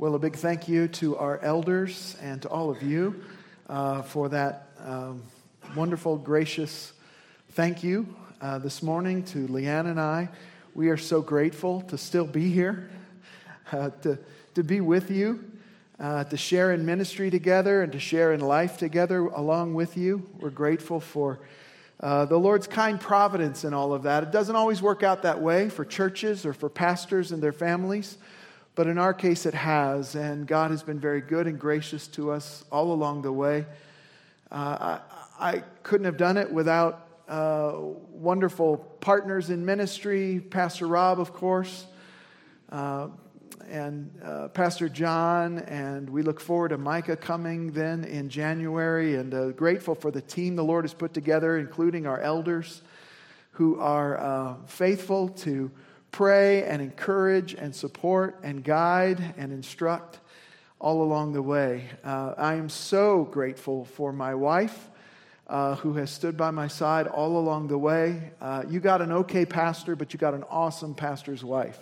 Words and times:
Well, 0.00 0.14
a 0.14 0.18
big 0.20 0.36
thank 0.36 0.68
you 0.68 0.86
to 0.86 1.16
our 1.16 1.40
elders 1.40 2.16
and 2.22 2.40
to 2.42 2.48
all 2.48 2.70
of 2.70 2.84
you 2.84 3.20
uh, 3.68 4.02
for 4.02 4.28
that 4.28 4.68
um, 4.84 5.24
wonderful, 5.74 6.16
gracious 6.18 6.92
thank 7.54 7.82
you 7.82 8.14
uh, 8.40 8.60
this 8.60 8.80
morning 8.80 9.24
to 9.24 9.48
Leanne 9.48 9.90
and 9.90 10.00
I. 10.00 10.28
We 10.72 10.90
are 10.90 10.96
so 10.96 11.20
grateful 11.20 11.80
to 11.88 11.98
still 11.98 12.26
be 12.26 12.48
here, 12.48 12.88
uh, 13.72 13.90
to, 14.02 14.20
to 14.54 14.62
be 14.62 14.80
with 14.80 15.10
you, 15.10 15.44
uh, 15.98 16.22
to 16.22 16.36
share 16.36 16.72
in 16.72 16.86
ministry 16.86 17.28
together 17.28 17.82
and 17.82 17.90
to 17.90 17.98
share 17.98 18.32
in 18.32 18.38
life 18.38 18.78
together 18.78 19.22
along 19.22 19.74
with 19.74 19.96
you. 19.96 20.30
We're 20.38 20.50
grateful 20.50 21.00
for. 21.00 21.40
Uh, 21.98 22.24
the 22.24 22.38
Lord's 22.38 22.68
kind 22.68 23.00
providence 23.00 23.64
in 23.64 23.74
all 23.74 23.92
of 23.92 24.04
that. 24.04 24.22
It 24.22 24.30
doesn't 24.30 24.54
always 24.54 24.80
work 24.80 25.02
out 25.02 25.22
that 25.22 25.40
way 25.40 25.68
for 25.68 25.84
churches 25.84 26.46
or 26.46 26.52
for 26.52 26.68
pastors 26.68 27.32
and 27.32 27.42
their 27.42 27.50
families. 27.50 28.16
But 28.78 28.86
in 28.86 28.96
our 28.96 29.12
case, 29.12 29.44
it 29.44 29.54
has, 29.54 30.14
and 30.14 30.46
God 30.46 30.70
has 30.70 30.84
been 30.84 31.00
very 31.00 31.20
good 31.20 31.48
and 31.48 31.58
gracious 31.58 32.06
to 32.06 32.30
us 32.30 32.64
all 32.70 32.92
along 32.92 33.22
the 33.22 33.32
way. 33.32 33.66
Uh, 34.52 35.00
I, 35.40 35.54
I, 35.56 35.62
couldn't 35.82 36.04
have 36.04 36.16
done 36.16 36.36
it 36.36 36.52
without 36.52 37.08
uh, 37.28 37.72
wonderful 38.12 38.76
partners 38.76 39.50
in 39.50 39.66
ministry, 39.66 40.38
Pastor 40.38 40.86
Rob, 40.86 41.18
of 41.18 41.32
course, 41.32 41.86
uh, 42.70 43.08
and 43.68 44.12
uh, 44.24 44.46
Pastor 44.46 44.88
John, 44.88 45.58
and 45.58 46.08
we 46.08 46.22
look 46.22 46.38
forward 46.38 46.68
to 46.68 46.78
Micah 46.78 47.16
coming 47.16 47.72
then 47.72 48.04
in 48.04 48.28
January, 48.28 49.16
and 49.16 49.34
uh, 49.34 49.48
grateful 49.48 49.96
for 49.96 50.12
the 50.12 50.22
team 50.22 50.54
the 50.54 50.62
Lord 50.62 50.84
has 50.84 50.94
put 50.94 51.12
together, 51.12 51.58
including 51.58 52.06
our 52.06 52.20
elders 52.20 52.82
who 53.50 53.80
are 53.80 54.16
uh, 54.18 54.54
faithful 54.66 55.30
to 55.30 55.68
pray 56.10 56.64
and 56.64 56.82
encourage 56.82 57.54
and 57.54 57.74
support 57.74 58.40
and 58.42 58.64
guide 58.64 59.34
and 59.36 59.52
instruct 59.52 60.20
all 60.78 61.02
along 61.02 61.32
the 61.32 61.42
way. 61.42 61.88
Uh, 62.04 62.34
I 62.36 62.54
am 62.54 62.68
so 62.68 63.24
grateful 63.24 63.84
for 63.84 64.12
my 64.12 64.34
wife. 64.34 64.90
Uh, 65.48 65.76
who 65.76 65.94
has 65.94 66.10
stood 66.10 66.36
by 66.36 66.50
my 66.50 66.68
side 66.68 67.06
all 67.06 67.38
along 67.38 67.68
the 67.68 67.78
way. 67.78 68.32
Uh, 68.38 68.62
you 68.68 68.80
got 68.80 69.00
an 69.00 69.10
okay 69.10 69.46
pastor, 69.46 69.96
but 69.96 70.12
you 70.12 70.18
got 70.18 70.34
an 70.34 70.44
awesome 70.50 70.94
pastor's 70.94 71.42
wife. 71.42 71.78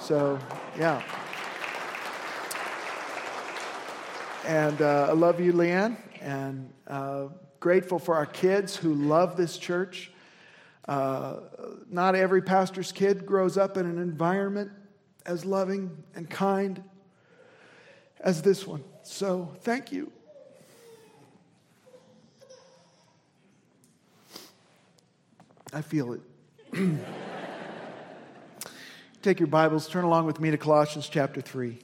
So, 0.00 0.36
yeah. 0.76 1.00
And 4.44 4.82
uh, 4.82 5.06
I 5.10 5.12
love 5.12 5.40
you, 5.40 5.52
Leanne, 5.52 5.96
and 6.20 6.72
uh, 6.88 7.26
grateful 7.60 8.00
for 8.00 8.16
our 8.16 8.26
kids 8.26 8.74
who 8.74 8.94
love 8.94 9.36
this 9.36 9.58
church. 9.58 10.10
Uh, 10.88 11.40
not 11.90 12.14
every 12.14 12.40
pastor's 12.40 12.90
kid 12.90 13.26
grows 13.26 13.58
up 13.58 13.76
in 13.76 13.84
an 13.84 13.98
environment 13.98 14.70
as 15.26 15.44
loving 15.44 16.02
and 16.14 16.30
kind 16.30 16.82
as 18.20 18.40
this 18.40 18.66
one. 18.66 18.82
So 19.02 19.54
thank 19.60 19.92
you. 19.92 20.10
I 25.74 25.82
feel 25.82 26.14
it. 26.14 26.20
Take 29.22 29.40
your 29.40 29.48
Bibles, 29.48 29.88
turn 29.88 30.04
along 30.04 30.24
with 30.24 30.40
me 30.40 30.50
to 30.50 30.56
Colossians 30.56 31.08
chapter 31.08 31.42
3. 31.42 31.78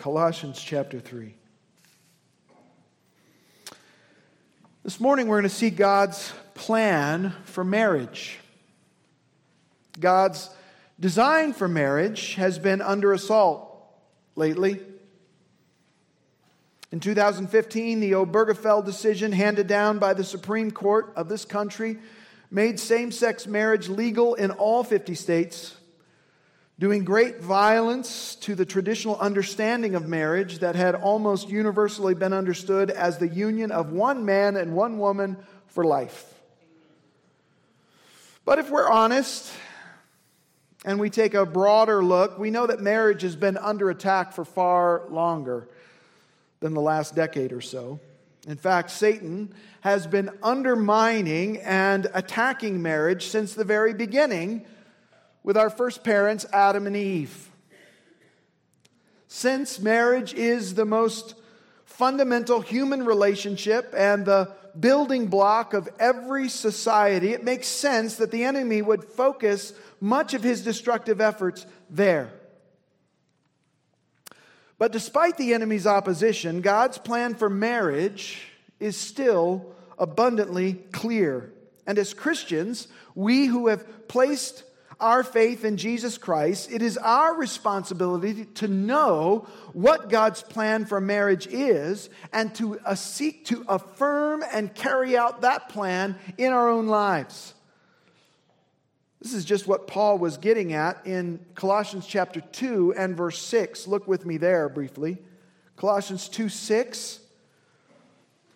Colossians 0.00 0.58
chapter 0.58 0.98
3. 0.98 1.34
This 4.82 4.98
morning 4.98 5.28
we're 5.28 5.40
going 5.40 5.50
to 5.50 5.54
see 5.54 5.68
God's 5.68 6.32
plan 6.54 7.34
for 7.44 7.64
marriage. 7.64 8.38
God's 9.98 10.48
design 10.98 11.52
for 11.52 11.68
marriage 11.68 12.36
has 12.36 12.58
been 12.58 12.80
under 12.80 13.12
assault 13.12 13.76
lately. 14.36 14.80
In 16.90 16.98
2015, 16.98 18.00
the 18.00 18.12
Obergefell 18.12 18.82
decision 18.82 19.32
handed 19.32 19.66
down 19.66 19.98
by 19.98 20.14
the 20.14 20.24
Supreme 20.24 20.70
Court 20.70 21.12
of 21.14 21.28
this 21.28 21.44
country 21.44 21.98
made 22.50 22.80
same 22.80 23.12
sex 23.12 23.46
marriage 23.46 23.90
legal 23.90 24.34
in 24.34 24.50
all 24.50 24.82
50 24.82 25.14
states 25.14 25.76
doing 26.80 27.04
great 27.04 27.42
violence 27.42 28.36
to 28.36 28.54
the 28.54 28.64
traditional 28.64 29.18
understanding 29.18 29.94
of 29.94 30.08
marriage 30.08 30.60
that 30.60 30.74
had 30.74 30.94
almost 30.94 31.50
universally 31.50 32.14
been 32.14 32.32
understood 32.32 32.90
as 32.90 33.18
the 33.18 33.28
union 33.28 33.70
of 33.70 33.92
one 33.92 34.24
man 34.24 34.56
and 34.56 34.74
one 34.74 34.98
woman 34.98 35.36
for 35.66 35.84
life. 35.84 36.34
But 38.46 38.58
if 38.58 38.70
we're 38.70 38.88
honest 38.88 39.52
and 40.86 40.98
we 40.98 41.10
take 41.10 41.34
a 41.34 41.44
broader 41.44 42.02
look, 42.02 42.38
we 42.38 42.50
know 42.50 42.66
that 42.66 42.80
marriage 42.80 43.20
has 43.22 43.36
been 43.36 43.58
under 43.58 43.90
attack 43.90 44.32
for 44.32 44.46
far 44.46 45.02
longer 45.10 45.68
than 46.60 46.72
the 46.72 46.80
last 46.80 47.14
decade 47.14 47.52
or 47.52 47.60
so. 47.60 48.00
In 48.48 48.56
fact, 48.56 48.90
Satan 48.90 49.52
has 49.82 50.06
been 50.06 50.30
undermining 50.42 51.58
and 51.58 52.06
attacking 52.14 52.80
marriage 52.80 53.26
since 53.26 53.52
the 53.52 53.64
very 53.64 53.92
beginning 53.92 54.64
with 55.42 55.56
our 55.56 55.70
first 55.70 56.04
parents, 56.04 56.46
Adam 56.52 56.86
and 56.86 56.96
Eve. 56.96 57.50
Since 59.28 59.78
marriage 59.78 60.34
is 60.34 60.74
the 60.74 60.84
most 60.84 61.34
fundamental 61.84 62.60
human 62.60 63.04
relationship 63.04 63.94
and 63.96 64.24
the 64.24 64.52
building 64.78 65.26
block 65.26 65.74
of 65.74 65.88
every 65.98 66.48
society, 66.48 67.32
it 67.32 67.44
makes 67.44 67.66
sense 67.66 68.16
that 68.16 68.30
the 68.30 68.44
enemy 68.44 68.82
would 68.82 69.04
focus 69.04 69.72
much 70.00 70.34
of 70.34 70.42
his 70.42 70.62
destructive 70.62 71.20
efforts 71.20 71.66
there. 71.88 72.32
But 74.78 74.92
despite 74.92 75.36
the 75.36 75.52
enemy's 75.52 75.86
opposition, 75.86 76.62
God's 76.62 76.96
plan 76.96 77.34
for 77.34 77.50
marriage 77.50 78.48
is 78.78 78.96
still 78.96 79.74
abundantly 79.98 80.74
clear. 80.90 81.52
And 81.86 81.98
as 81.98 82.14
Christians, 82.14 82.88
we 83.14 83.46
who 83.46 83.68
have 83.68 84.08
placed 84.08 84.64
our 85.00 85.22
faith 85.22 85.64
in 85.64 85.76
Jesus 85.76 86.18
Christ, 86.18 86.70
it 86.70 86.82
is 86.82 86.96
our 86.98 87.34
responsibility 87.34 88.44
to 88.56 88.68
know 88.68 89.46
what 89.72 90.10
God's 90.10 90.42
plan 90.42 90.84
for 90.84 91.00
marriage 91.00 91.46
is 91.46 92.10
and 92.32 92.54
to 92.56 92.78
uh, 92.80 92.94
seek 92.94 93.46
to 93.46 93.64
affirm 93.68 94.44
and 94.52 94.74
carry 94.74 95.16
out 95.16 95.40
that 95.40 95.68
plan 95.68 96.16
in 96.38 96.52
our 96.52 96.68
own 96.68 96.86
lives. 96.86 97.54
This 99.20 99.34
is 99.34 99.44
just 99.44 99.66
what 99.66 99.86
Paul 99.86 100.18
was 100.18 100.38
getting 100.38 100.72
at 100.72 101.06
in 101.06 101.44
Colossians 101.54 102.06
chapter 102.06 102.40
2 102.40 102.94
and 102.96 103.16
verse 103.16 103.38
6. 103.38 103.86
Look 103.86 104.08
with 104.08 104.24
me 104.24 104.38
there 104.38 104.68
briefly. 104.68 105.18
Colossians 105.76 106.28
2 106.28 106.48
6. 106.48 107.20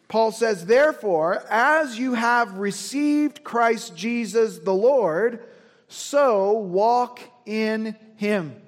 Paul 0.09 0.33
says, 0.33 0.67
Therefore, 0.67 1.45
as 1.51 1.99
you 1.99 2.15
have 2.15 2.59
received 2.59 3.43
Christ 3.45 3.97
Jesus 3.97 4.59
the 4.59 4.75
Lord, 4.75 5.45
so 5.89 6.53
walk 6.53 7.21
in 7.47 7.97
him. 8.17 8.61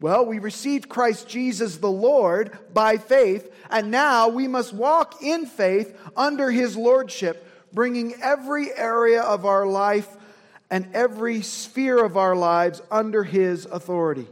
Well, 0.00 0.26
we 0.26 0.38
received 0.38 0.88
Christ 0.88 1.28
Jesus 1.28 1.78
the 1.78 1.90
Lord 1.90 2.56
by 2.72 2.98
faith, 2.98 3.52
and 3.68 3.90
now 3.90 4.28
we 4.28 4.46
must 4.46 4.72
walk 4.72 5.22
in 5.22 5.46
faith 5.46 5.98
under 6.16 6.50
his 6.50 6.76
lordship, 6.76 7.44
bringing 7.72 8.14
every 8.22 8.72
area 8.76 9.22
of 9.22 9.44
our 9.44 9.66
life 9.66 10.08
and 10.70 10.88
every 10.94 11.42
sphere 11.42 12.04
of 12.04 12.16
our 12.16 12.36
lives 12.36 12.80
under 12.90 13.24
his 13.24 13.66
authority. 13.66 14.28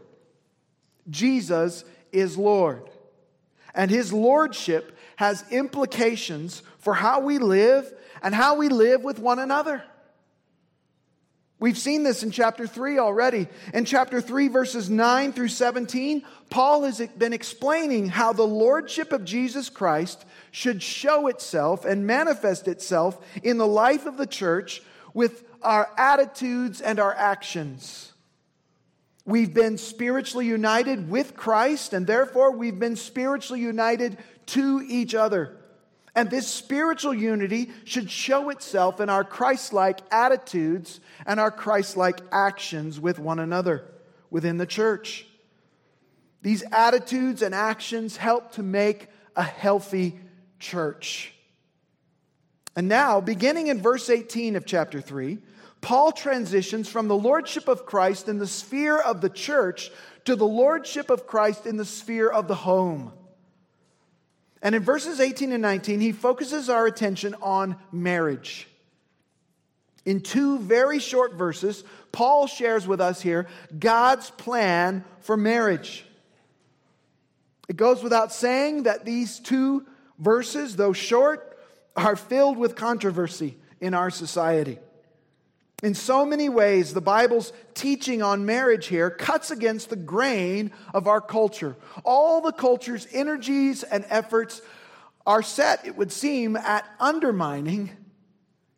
Jesus 1.10 1.84
is 2.12 2.38
Lord, 2.38 2.88
and 3.74 3.90
his 3.90 4.12
lordship 4.12 4.96
has 5.16 5.44
implications 5.50 6.62
for 6.78 6.94
how 6.94 7.20
we 7.20 7.38
live 7.38 7.92
and 8.22 8.34
how 8.34 8.56
we 8.56 8.68
live 8.68 9.02
with 9.02 9.18
one 9.18 9.38
another. 9.38 9.82
We've 11.58 11.78
seen 11.78 12.02
this 12.02 12.22
in 12.22 12.30
chapter 12.30 12.66
3 12.66 12.98
already. 12.98 13.48
In 13.72 13.86
chapter 13.86 14.20
3, 14.20 14.48
verses 14.48 14.90
9 14.90 15.32
through 15.32 15.48
17, 15.48 16.22
Paul 16.50 16.82
has 16.84 17.00
been 17.16 17.32
explaining 17.32 18.08
how 18.08 18.34
the 18.34 18.42
lordship 18.42 19.12
of 19.12 19.24
Jesus 19.24 19.70
Christ 19.70 20.24
should 20.50 20.82
show 20.82 21.28
itself 21.28 21.86
and 21.86 22.06
manifest 22.06 22.68
itself 22.68 23.18
in 23.42 23.56
the 23.56 23.66
life 23.66 24.04
of 24.04 24.18
the 24.18 24.26
church 24.26 24.82
with 25.14 25.44
our 25.62 25.88
attitudes 25.96 26.82
and 26.82 27.00
our 27.00 27.14
actions. 27.14 28.12
We've 29.24 29.52
been 29.52 29.78
spiritually 29.78 30.46
united 30.46 31.10
with 31.10 31.34
Christ, 31.36 31.94
and 31.94 32.06
therefore 32.06 32.52
we've 32.52 32.78
been 32.78 32.96
spiritually 32.96 33.62
united 33.62 34.18
to 34.46 34.84
each 34.86 35.14
other. 35.14 35.55
And 36.16 36.30
this 36.30 36.48
spiritual 36.48 37.12
unity 37.12 37.70
should 37.84 38.10
show 38.10 38.48
itself 38.48 39.00
in 39.02 39.10
our 39.10 39.22
Christ 39.22 39.74
like 39.74 40.00
attitudes 40.10 40.98
and 41.26 41.38
our 41.38 41.50
Christ 41.50 41.98
like 41.98 42.20
actions 42.32 42.98
with 42.98 43.18
one 43.18 43.38
another 43.38 43.84
within 44.30 44.56
the 44.56 44.64
church. 44.64 45.26
These 46.40 46.64
attitudes 46.72 47.42
and 47.42 47.54
actions 47.54 48.16
help 48.16 48.52
to 48.52 48.62
make 48.62 49.08
a 49.36 49.42
healthy 49.42 50.18
church. 50.58 51.34
And 52.74 52.88
now, 52.88 53.20
beginning 53.20 53.66
in 53.66 53.82
verse 53.82 54.08
18 54.08 54.56
of 54.56 54.64
chapter 54.64 55.02
3, 55.02 55.38
Paul 55.82 56.12
transitions 56.12 56.88
from 56.88 57.08
the 57.08 57.16
lordship 57.16 57.68
of 57.68 57.84
Christ 57.84 58.28
in 58.28 58.38
the 58.38 58.46
sphere 58.46 58.98
of 58.98 59.20
the 59.20 59.28
church 59.28 59.90
to 60.24 60.34
the 60.34 60.46
lordship 60.46 61.10
of 61.10 61.26
Christ 61.26 61.66
in 61.66 61.76
the 61.76 61.84
sphere 61.84 62.28
of 62.28 62.48
the 62.48 62.54
home. 62.54 63.12
And 64.62 64.74
in 64.74 64.82
verses 64.82 65.20
18 65.20 65.52
and 65.52 65.62
19, 65.62 66.00
he 66.00 66.12
focuses 66.12 66.68
our 66.68 66.86
attention 66.86 67.34
on 67.40 67.76
marriage. 67.92 68.68
In 70.04 70.20
two 70.20 70.58
very 70.60 70.98
short 70.98 71.34
verses, 71.34 71.82
Paul 72.12 72.46
shares 72.46 72.86
with 72.86 73.00
us 73.00 73.20
here 73.20 73.48
God's 73.76 74.30
plan 74.30 75.04
for 75.20 75.36
marriage. 75.36 76.04
It 77.68 77.76
goes 77.76 78.02
without 78.02 78.32
saying 78.32 78.84
that 78.84 79.04
these 79.04 79.40
two 79.40 79.84
verses, 80.18 80.76
though 80.76 80.92
short, 80.92 81.58
are 81.96 82.16
filled 82.16 82.56
with 82.56 82.76
controversy 82.76 83.56
in 83.80 83.94
our 83.94 84.10
society. 84.10 84.78
In 85.82 85.94
so 85.94 86.24
many 86.24 86.48
ways, 86.48 86.94
the 86.94 87.02
Bible's 87.02 87.52
teaching 87.74 88.22
on 88.22 88.46
marriage 88.46 88.86
here 88.86 89.10
cuts 89.10 89.50
against 89.50 89.90
the 89.90 89.96
grain 89.96 90.70
of 90.94 91.06
our 91.06 91.20
culture. 91.20 91.76
All 92.02 92.40
the 92.40 92.52
culture's 92.52 93.06
energies 93.12 93.82
and 93.82 94.06
efforts 94.08 94.62
are 95.26 95.42
set, 95.42 95.86
it 95.86 95.96
would 95.96 96.12
seem, 96.12 96.56
at 96.56 96.88
undermining 96.98 97.90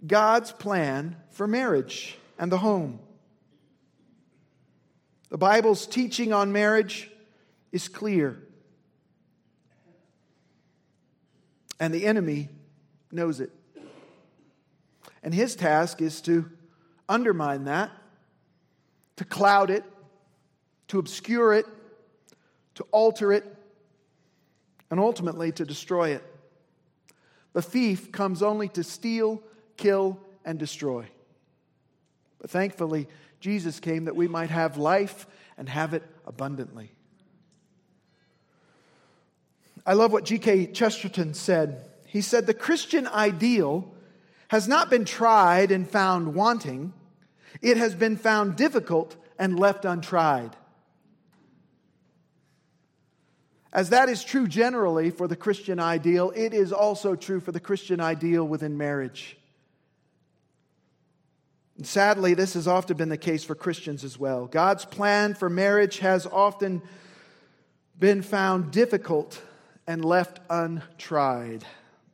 God's 0.04 0.50
plan 0.50 1.16
for 1.30 1.46
marriage 1.46 2.18
and 2.36 2.50
the 2.50 2.58
home. 2.58 2.98
The 5.28 5.38
Bible's 5.38 5.86
teaching 5.86 6.32
on 6.32 6.50
marriage 6.50 7.10
is 7.70 7.86
clear. 7.86 8.42
And 11.78 11.94
the 11.94 12.06
enemy 12.06 12.48
knows 13.12 13.38
it. 13.38 13.50
And 15.22 15.32
his 15.32 15.54
task 15.54 16.02
is 16.02 16.20
to 16.22 16.50
undermine 17.08 17.64
that, 17.64 17.90
to 19.16 19.24
cloud 19.24 19.70
it, 19.70 19.84
to 20.88 20.98
obscure 20.98 21.52
it, 21.52 21.66
to 22.74 22.84
alter 22.90 23.32
it, 23.32 23.44
and 24.90 25.00
ultimately 25.00 25.52
to 25.52 25.64
destroy 25.64 26.10
it. 26.10 26.24
The 27.52 27.62
thief 27.62 28.12
comes 28.12 28.42
only 28.42 28.68
to 28.70 28.84
steal, 28.84 29.42
kill, 29.76 30.18
and 30.44 30.58
destroy. 30.58 31.06
But 32.38 32.50
thankfully, 32.50 33.08
Jesus 33.40 33.80
came 33.80 34.04
that 34.04 34.16
we 34.16 34.28
might 34.28 34.50
have 34.50 34.76
life 34.76 35.26
and 35.56 35.68
have 35.68 35.94
it 35.94 36.04
abundantly. 36.26 36.92
I 39.84 39.94
love 39.94 40.12
what 40.12 40.24
G.K. 40.24 40.68
Chesterton 40.68 41.34
said. 41.34 41.88
He 42.06 42.20
said, 42.20 42.46
The 42.46 42.54
Christian 42.54 43.06
ideal 43.06 43.92
has 44.48 44.66
not 44.66 44.90
been 44.90 45.04
tried 45.04 45.70
and 45.70 45.88
found 45.88 46.34
wanting, 46.34 46.92
it 47.62 47.76
has 47.76 47.94
been 47.94 48.16
found 48.16 48.56
difficult 48.56 49.16
and 49.38 49.58
left 49.58 49.84
untried. 49.84 50.56
As 53.72 53.90
that 53.90 54.08
is 54.08 54.24
true 54.24 54.46
generally 54.46 55.10
for 55.10 55.28
the 55.28 55.36
Christian 55.36 55.78
ideal, 55.78 56.32
it 56.34 56.54
is 56.54 56.72
also 56.72 57.14
true 57.14 57.40
for 57.40 57.52
the 57.52 57.60
Christian 57.60 58.00
ideal 58.00 58.46
within 58.46 58.78
marriage. 58.78 59.36
And 61.76 61.86
sadly, 61.86 62.34
this 62.34 62.54
has 62.54 62.66
often 62.66 62.96
been 62.96 63.10
the 63.10 63.16
case 63.16 63.44
for 63.44 63.54
Christians 63.54 64.02
as 64.02 64.18
well. 64.18 64.46
God's 64.46 64.84
plan 64.84 65.34
for 65.34 65.48
marriage 65.48 65.98
has 65.98 66.26
often 66.26 66.82
been 67.98 68.22
found 68.22 68.72
difficult 68.72 69.40
and 69.86 70.04
left 70.04 70.40
untried. 70.50 71.64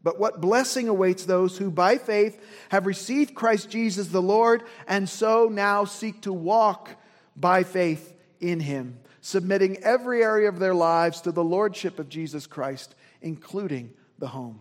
But 0.04 0.20
what 0.20 0.42
blessing 0.42 0.88
awaits 0.88 1.24
those 1.24 1.56
who 1.56 1.70
by 1.70 1.96
faith 1.96 2.38
have 2.68 2.86
received 2.86 3.34
Christ 3.34 3.70
Jesus 3.70 4.08
the 4.08 4.22
Lord 4.22 4.62
and 4.86 5.08
so 5.08 5.48
now 5.50 5.86
seek 5.86 6.20
to 6.22 6.32
walk 6.32 6.90
by 7.34 7.64
faith 7.64 8.14
in 8.38 8.60
him, 8.60 8.98
submitting 9.22 9.78
every 9.78 10.22
area 10.22 10.50
of 10.50 10.58
their 10.58 10.74
lives 10.74 11.22
to 11.22 11.32
the 11.32 11.42
lordship 11.42 11.98
of 11.98 12.10
Jesus 12.10 12.46
Christ, 12.46 12.94
including 13.22 13.94
the 14.18 14.28
home. 14.28 14.60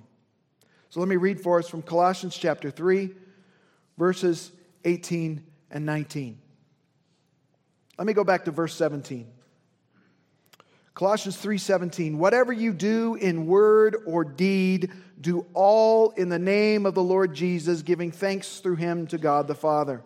So 0.90 1.02
let 1.02 1.10
me 1.10 1.18
read 1.18 1.42
for 1.42 1.60
us 1.60 1.68
from 1.68 1.82
Colossians 1.82 2.38
chapter 2.38 2.72
3, 2.72 3.12
verses 3.98 4.50
18 4.86 5.44
and 5.70 5.86
19. 5.86 6.40
Let 7.98 8.08
me 8.08 8.14
go 8.14 8.24
back 8.24 8.46
to 8.46 8.52
verse 8.52 8.76
17. 8.76 9.28
Colossians 10.94 11.38
3:17 11.38 12.18
Whatever 12.18 12.54
you 12.54 12.72
do 12.72 13.16
in 13.16 13.48
word 13.48 13.98
or 14.06 14.24
deed 14.24 14.92
do 15.20 15.46
all 15.54 16.12
in 16.12 16.30
the 16.30 16.40
name 16.40 16.86
of 16.86 16.94
the 16.94 17.04
Lord 17.04 17.34
Jesus 17.34 17.82
giving 17.82 18.12
thanks 18.12 18.60
through 18.60 18.76
him 18.76 19.08
to 19.08 19.18
God 19.18 19.48
the 19.48 19.56
Father. 19.56 20.04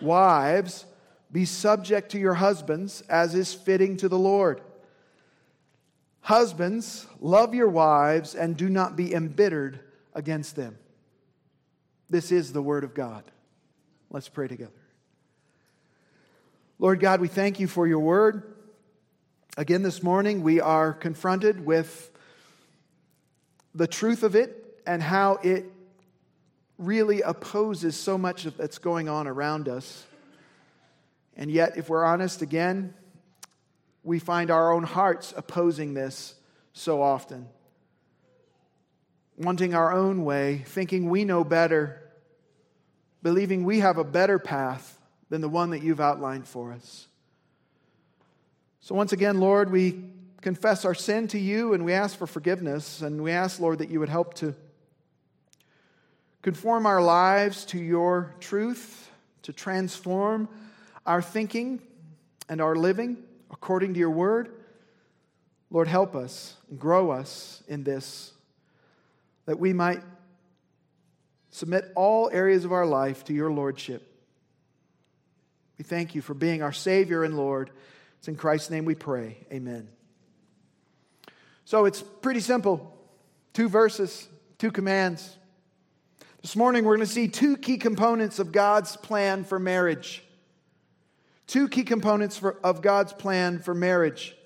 Wives 0.00 0.84
be 1.32 1.44
subject 1.44 2.10
to 2.12 2.18
your 2.18 2.34
husbands 2.34 3.02
as 3.08 3.34
is 3.34 3.54
fitting 3.54 3.96
to 3.98 4.08
the 4.08 4.18
Lord. 4.18 4.60
Husbands 6.22 7.06
love 7.20 7.54
your 7.54 7.68
wives 7.68 8.34
and 8.34 8.56
do 8.56 8.68
not 8.68 8.96
be 8.96 9.14
embittered 9.14 9.80
against 10.12 10.56
them. 10.56 10.76
This 12.10 12.32
is 12.32 12.52
the 12.52 12.62
word 12.62 12.84
of 12.84 12.92
God. 12.92 13.24
Let's 14.10 14.28
pray 14.28 14.48
together. 14.48 14.72
Lord 16.78 16.98
God, 16.98 17.20
we 17.20 17.28
thank 17.28 17.60
you 17.60 17.68
for 17.68 17.86
your 17.86 18.00
word. 18.00 18.49
Again, 19.56 19.82
this 19.82 20.00
morning 20.00 20.42
we 20.42 20.60
are 20.60 20.92
confronted 20.92 21.66
with 21.66 22.12
the 23.74 23.88
truth 23.88 24.22
of 24.22 24.36
it 24.36 24.80
and 24.86 25.02
how 25.02 25.40
it 25.42 25.64
really 26.78 27.20
opposes 27.22 27.96
so 27.96 28.16
much 28.16 28.44
that's 28.44 28.78
going 28.78 29.08
on 29.08 29.26
around 29.26 29.68
us. 29.68 30.06
And 31.36 31.50
yet, 31.50 31.76
if 31.76 31.88
we're 31.88 32.04
honest 32.04 32.42
again, 32.42 32.94
we 34.04 34.20
find 34.20 34.52
our 34.52 34.72
own 34.72 34.84
hearts 34.84 35.34
opposing 35.36 35.94
this 35.94 36.36
so 36.72 37.02
often. 37.02 37.48
Wanting 39.36 39.74
our 39.74 39.92
own 39.92 40.24
way, 40.24 40.58
thinking 40.58 41.10
we 41.10 41.24
know 41.24 41.42
better, 41.42 42.00
believing 43.20 43.64
we 43.64 43.80
have 43.80 43.98
a 43.98 44.04
better 44.04 44.38
path 44.38 44.98
than 45.28 45.40
the 45.40 45.48
one 45.48 45.70
that 45.70 45.82
you've 45.82 46.00
outlined 46.00 46.46
for 46.46 46.72
us. 46.72 47.08
So, 48.82 48.94
once 48.94 49.12
again, 49.12 49.40
Lord, 49.40 49.70
we 49.70 50.04
confess 50.40 50.84
our 50.84 50.94
sin 50.94 51.28
to 51.28 51.38
you 51.38 51.74
and 51.74 51.84
we 51.84 51.92
ask 51.92 52.16
for 52.16 52.26
forgiveness. 52.26 53.02
And 53.02 53.22
we 53.22 53.30
ask, 53.32 53.60
Lord, 53.60 53.78
that 53.78 53.90
you 53.90 54.00
would 54.00 54.08
help 54.08 54.34
to 54.34 54.54
conform 56.42 56.86
our 56.86 57.02
lives 57.02 57.64
to 57.66 57.78
your 57.78 58.34
truth, 58.40 59.10
to 59.42 59.52
transform 59.52 60.48
our 61.04 61.20
thinking 61.20 61.80
and 62.48 62.60
our 62.60 62.74
living 62.74 63.18
according 63.50 63.94
to 63.94 64.00
your 64.00 64.10
word. 64.10 64.50
Lord, 65.70 65.86
help 65.86 66.16
us 66.16 66.56
and 66.68 66.80
grow 66.80 67.10
us 67.10 67.62
in 67.68 67.84
this, 67.84 68.32
that 69.44 69.58
we 69.58 69.72
might 69.72 70.02
submit 71.50 71.92
all 71.94 72.30
areas 72.32 72.64
of 72.64 72.72
our 72.72 72.86
life 72.86 73.24
to 73.24 73.34
your 73.34 73.52
lordship. 73.52 74.06
We 75.78 75.84
thank 75.84 76.14
you 76.14 76.22
for 76.22 76.34
being 76.34 76.62
our 76.62 76.72
Savior 76.72 77.24
and 77.24 77.36
Lord. 77.36 77.70
It's 78.20 78.28
in 78.28 78.36
Christ's 78.36 78.68
name 78.68 78.84
we 78.84 78.94
pray. 78.94 79.38
Amen. 79.50 79.88
So 81.64 81.86
it's 81.86 82.02
pretty 82.02 82.40
simple 82.40 82.94
two 83.54 83.66
verses, 83.66 84.28
two 84.58 84.70
commands. 84.70 85.38
This 86.42 86.54
morning 86.54 86.84
we're 86.84 86.96
going 86.96 87.06
to 87.06 87.12
see 87.12 87.28
two 87.28 87.56
key 87.56 87.78
components 87.78 88.38
of 88.38 88.52
God's 88.52 88.94
plan 88.98 89.42
for 89.42 89.58
marriage. 89.58 90.22
Two 91.46 91.66
key 91.66 91.82
components 91.82 92.36
for, 92.36 92.58
of 92.62 92.82
God's 92.82 93.14
plan 93.14 93.58
for 93.58 93.72
marriage 93.74 94.36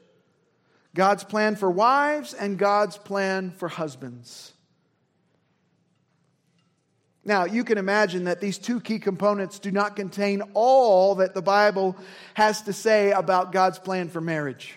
God's 0.94 1.24
plan 1.24 1.56
for 1.56 1.68
wives 1.68 2.32
and 2.32 2.56
God's 2.56 2.96
plan 2.96 3.50
for 3.50 3.66
husbands. 3.66 4.52
Now, 7.24 7.46
you 7.46 7.64
can 7.64 7.78
imagine 7.78 8.24
that 8.24 8.40
these 8.40 8.58
two 8.58 8.80
key 8.80 8.98
components 8.98 9.58
do 9.58 9.70
not 9.70 9.96
contain 9.96 10.42
all 10.52 11.14
that 11.16 11.34
the 11.34 11.42
Bible 11.42 11.96
has 12.34 12.62
to 12.62 12.72
say 12.72 13.12
about 13.12 13.52
God's 13.52 13.78
plan 13.78 14.08
for 14.08 14.20
marriage. 14.20 14.74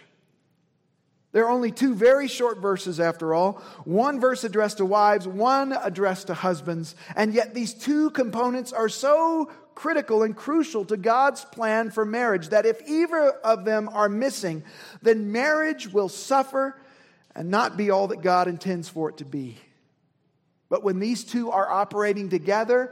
There 1.33 1.45
are 1.45 1.51
only 1.51 1.71
two 1.71 1.93
very 1.93 2.27
short 2.27 2.59
verses, 2.59 2.99
after 2.99 3.33
all 3.33 3.61
one 3.83 4.19
verse 4.19 4.43
addressed 4.43 4.77
to 4.77 4.85
wives, 4.85 5.27
one 5.27 5.73
addressed 5.73 6.27
to 6.27 6.33
husbands. 6.33 6.95
And 7.15 7.33
yet, 7.33 7.53
these 7.53 7.73
two 7.73 8.11
components 8.11 8.71
are 8.71 8.89
so 8.89 9.51
critical 9.75 10.23
and 10.23 10.35
crucial 10.35 10.85
to 10.85 10.97
God's 10.97 11.45
plan 11.45 11.91
for 11.91 12.05
marriage 12.05 12.49
that 12.49 12.65
if 12.65 12.81
either 12.89 13.29
of 13.29 13.65
them 13.65 13.89
are 13.91 14.09
missing, 14.09 14.63
then 15.03 15.31
marriage 15.31 15.91
will 15.93 16.09
suffer 16.09 16.79
and 17.35 17.51
not 17.51 17.77
be 17.77 17.91
all 17.91 18.07
that 18.07 18.21
God 18.21 18.47
intends 18.47 18.89
for 18.89 19.09
it 19.09 19.17
to 19.17 19.25
be. 19.25 19.57
But 20.69 20.83
when 20.83 20.99
these 20.99 21.23
two 21.23 21.51
are 21.51 21.69
operating 21.69 22.29
together, 22.29 22.91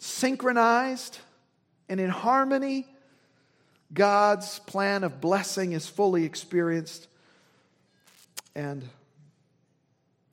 synchronized 0.00 1.18
and 1.88 2.00
in 2.00 2.10
harmony, 2.10 2.86
God's 3.92 4.58
plan 4.60 5.04
of 5.04 5.20
blessing 5.20 5.72
is 5.72 5.86
fully 5.86 6.24
experienced. 6.24 7.08
And 8.54 8.88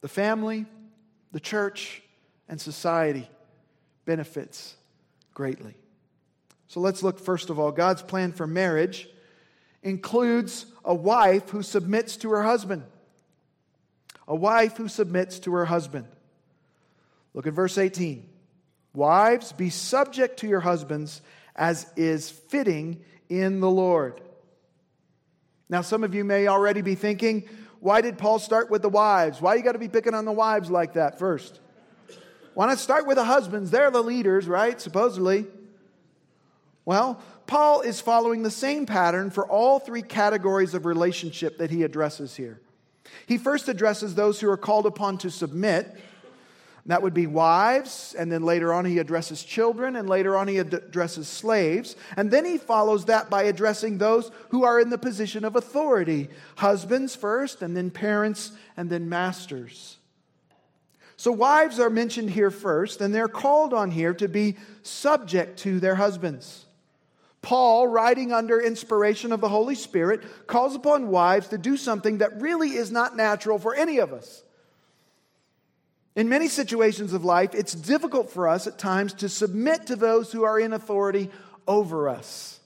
the 0.02 0.08
family, 0.08 0.66
the 1.32 1.40
church, 1.40 2.02
and 2.48 2.60
society 2.60 3.30
benefits 4.06 4.76
greatly. 5.34 5.76
So 6.68 6.80
let's 6.80 7.04
look 7.04 7.20
first 7.20 7.50
of 7.50 7.60
all. 7.60 7.72
God's 7.72 8.02
plan 8.02 8.32
for 8.32 8.48
marriage 8.48 9.08
includes 9.84 10.66
a 10.84 10.94
wife 10.94 11.50
who 11.50 11.64
submits 11.64 12.18
to 12.18 12.32
her 12.32 12.44
husband. 12.44 12.84
A 14.30 14.36
wife 14.36 14.78
who 14.78 14.88
submits 14.88 15.40
to 15.40 15.54
her 15.54 15.66
husband. 15.66 16.06
Look 17.34 17.48
at 17.48 17.54
verse 17.54 17.78
18. 17.78 18.30
Wives, 18.94 19.52
be 19.52 19.70
subject 19.70 20.40
to 20.40 20.48
your 20.48 20.60
husbands 20.62 21.22
as 21.56 21.92
is 21.96 22.30
fitting 22.30 23.02
in 23.28 23.60
the 23.60 23.70
Lord. 23.70 24.22
Now, 25.68 25.82
some 25.82 26.04
of 26.04 26.16
you 26.16 26.24
may 26.24 26.48
already 26.48 26.82
be 26.82 26.96
thinking, 26.96 27.48
why 27.80 28.02
did 28.02 28.18
Paul 28.18 28.40
start 28.40 28.70
with 28.70 28.82
the 28.82 28.90
wives? 28.90 29.42
Why 29.42 29.56
you 29.56 29.64
got 29.64 29.74
to 29.74 29.80
be 29.80 29.88
picking 29.88 30.14
on 30.14 30.26
the 30.26 30.32
wives 30.32 30.70
like 30.72 30.94
that 30.94 31.20
first? 31.20 31.60
Why 32.54 32.68
not 32.68 32.80
start 32.80 33.08
with 33.08 33.18
the 33.18 33.24
husbands? 33.24 33.72
They're 33.72 33.92
the 33.92 34.04
leaders, 34.04 34.48
right? 34.48 34.80
Supposedly. 34.80 35.48
Well, 36.86 37.22
Paul 37.46 37.82
is 37.82 38.02
following 38.02 38.44
the 38.44 38.52
same 38.52 38.86
pattern 38.86 39.30
for 39.30 39.48
all 39.48 39.80
three 39.80 40.02
categories 40.02 40.74
of 40.74 40.86
relationship 40.86 41.60
that 41.60 41.72
he 41.72 41.84
addresses 41.84 42.36
here. 42.36 42.60
He 43.26 43.38
first 43.38 43.68
addresses 43.70 44.16
those 44.16 44.40
who 44.40 44.50
are 44.50 44.58
called 44.58 44.86
upon 44.86 45.18
to 45.20 45.30
submit. 45.30 45.96
That 46.86 47.04
would 47.04 47.14
be 47.14 47.28
wives, 47.28 48.16
and 48.18 48.32
then 48.32 48.44
later 48.44 48.74
on 48.74 48.86
he 48.86 48.98
addresses 48.98 49.44
children, 49.44 49.96
and 49.96 50.10
later 50.10 50.36
on 50.36 50.48
he 50.48 50.58
addresses 50.58 51.28
slaves. 51.28 51.96
And 52.18 52.32
then 52.32 52.46
he 52.46 52.58
follows 52.58 53.06
that 53.06 53.30
by 53.30 53.44
addressing 53.44 53.98
those 53.98 54.32
who 54.50 54.64
are 54.64 54.80
in 54.80 54.90
the 54.90 54.98
position 54.98 55.46
of 55.46 55.56
authority 55.56 56.30
husbands 56.56 57.16
first, 57.16 57.62
and 57.62 57.78
then 57.78 57.92
parents, 57.92 58.54
and 58.76 58.90
then 58.90 59.08
masters. 59.08 59.98
So, 61.16 61.32
wives 61.34 61.80
are 61.80 61.90
mentioned 61.90 62.30
here 62.30 62.50
first, 62.50 63.02
and 63.02 63.14
they're 63.14 63.28
called 63.28 63.74
on 63.74 63.92
here 63.92 64.14
to 64.14 64.28
be 64.28 64.56
subject 64.82 65.60
to 65.60 65.80
their 65.80 65.96
husbands. 65.96 66.66
Paul, 67.42 67.88
writing 67.88 68.34
under 68.34 68.60
inspiration 68.60 69.32
of 69.32 69.42
the 69.42 69.50
Holy 69.50 69.76
Spirit, 69.76 70.24
calls 70.48 70.76
upon 70.76 71.08
wives 71.08 71.48
to 71.50 71.58
do 71.58 71.78
something 71.78 72.18
that 72.18 72.42
really 72.42 72.72
is 72.72 72.92
not 72.92 73.16
natural 73.16 73.58
for 73.58 73.74
any 73.74 74.00
of 74.00 74.12
us. 74.12 74.44
In 76.16 76.28
many 76.28 76.50
situations 76.50 77.14
of 77.14 77.24
life, 77.24 77.56
it's 77.56 77.74
difficult 77.74 78.30
for 78.30 78.48
us 78.50 78.68
at 78.68 78.78
times 78.78 79.14
to 79.16 79.30
submit 79.30 79.88
to 79.88 79.96
those 79.96 80.32
who 80.32 80.44
are 80.44 80.60
in 80.60 80.74
authority 80.74 81.30
over 81.68 82.10
us. 82.10 82.60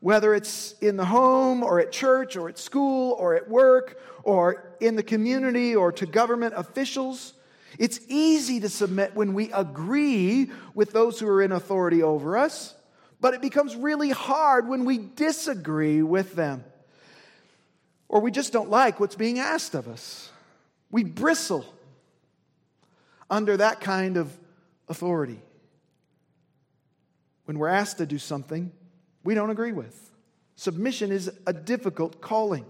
Whether 0.00 0.34
it's 0.34 0.72
in 0.80 0.96
the 0.96 1.04
home 1.04 1.62
or 1.62 1.78
at 1.78 1.92
church 1.92 2.36
or 2.36 2.48
at 2.48 2.58
school 2.58 3.12
or 3.12 3.36
at 3.36 3.48
work 3.48 4.00
or 4.24 4.74
in 4.80 4.96
the 4.96 5.02
community 5.02 5.76
or 5.76 5.92
to 5.92 6.06
government 6.06 6.54
officials. 6.56 7.34
It's 7.78 8.00
easy 8.08 8.60
to 8.60 8.68
submit 8.68 9.14
when 9.14 9.34
we 9.34 9.52
agree 9.52 10.50
with 10.74 10.92
those 10.92 11.18
who 11.20 11.28
are 11.28 11.42
in 11.42 11.52
authority 11.52 12.02
over 12.02 12.36
us, 12.36 12.74
but 13.22 13.34
it 13.34 13.40
becomes 13.40 13.76
really 13.76 14.10
hard 14.10 14.68
when 14.68 14.84
we 14.84 14.98
disagree 14.98 16.02
with 16.02 16.34
them 16.34 16.64
or 18.08 18.20
we 18.20 18.32
just 18.32 18.52
don't 18.52 18.68
like 18.68 18.98
what's 18.98 19.14
being 19.14 19.38
asked 19.38 19.74
of 19.74 19.86
us. 19.86 20.28
We 20.90 21.04
bristle 21.04 21.64
under 23.30 23.56
that 23.56 23.80
kind 23.80 24.16
of 24.16 24.36
authority 24.88 25.40
when 27.44 27.60
we're 27.60 27.68
asked 27.68 27.98
to 27.98 28.06
do 28.06 28.18
something 28.18 28.72
we 29.22 29.34
don't 29.34 29.50
agree 29.50 29.72
with. 29.72 30.10
Submission 30.56 31.12
is 31.12 31.30
a 31.46 31.52
difficult 31.52 32.20
calling. 32.20 32.66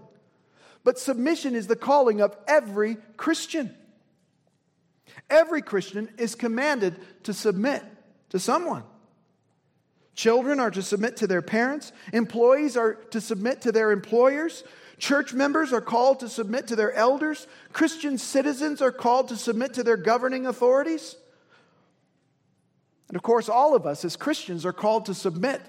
But 0.83 0.99
submission 0.99 1.55
is 1.55 1.65
the 1.65 1.75
calling 1.75 2.21
of 2.21 2.37
every 2.47 2.97
Christian. 3.17 3.75
Every 5.31 5.63
Christian 5.63 6.09
is 6.19 6.35
commanded 6.35 6.95
to 7.23 7.33
submit 7.33 7.83
to 8.29 8.39
someone. 8.39 8.83
Children 10.15 10.59
are 10.59 10.71
to 10.71 10.81
submit 10.81 11.17
to 11.17 11.27
their 11.27 11.41
parents, 11.41 11.91
employees 12.11 12.77
are 12.77 12.93
to 13.11 13.19
submit 13.19 13.61
to 13.61 13.71
their 13.71 13.91
employers, 13.91 14.63
church 14.99 15.33
members 15.33 15.73
are 15.73 15.81
called 15.81 16.19
to 16.19 16.29
submit 16.29 16.67
to 16.67 16.75
their 16.75 16.93
elders, 16.93 17.47
Christian 17.71 18.17
citizens 18.17 18.81
are 18.81 18.91
called 18.91 19.29
to 19.29 19.35
submit 19.35 19.73
to 19.73 19.83
their 19.83 19.97
governing 19.97 20.45
authorities. 20.45 21.15
And 23.07 23.15
of 23.15 23.23
course, 23.23 23.49
all 23.49 23.75
of 23.75 23.85
us 23.85 24.05
as 24.05 24.15
Christians 24.15 24.65
are 24.65 24.73
called 24.73 25.07
to 25.07 25.13
submit 25.13 25.61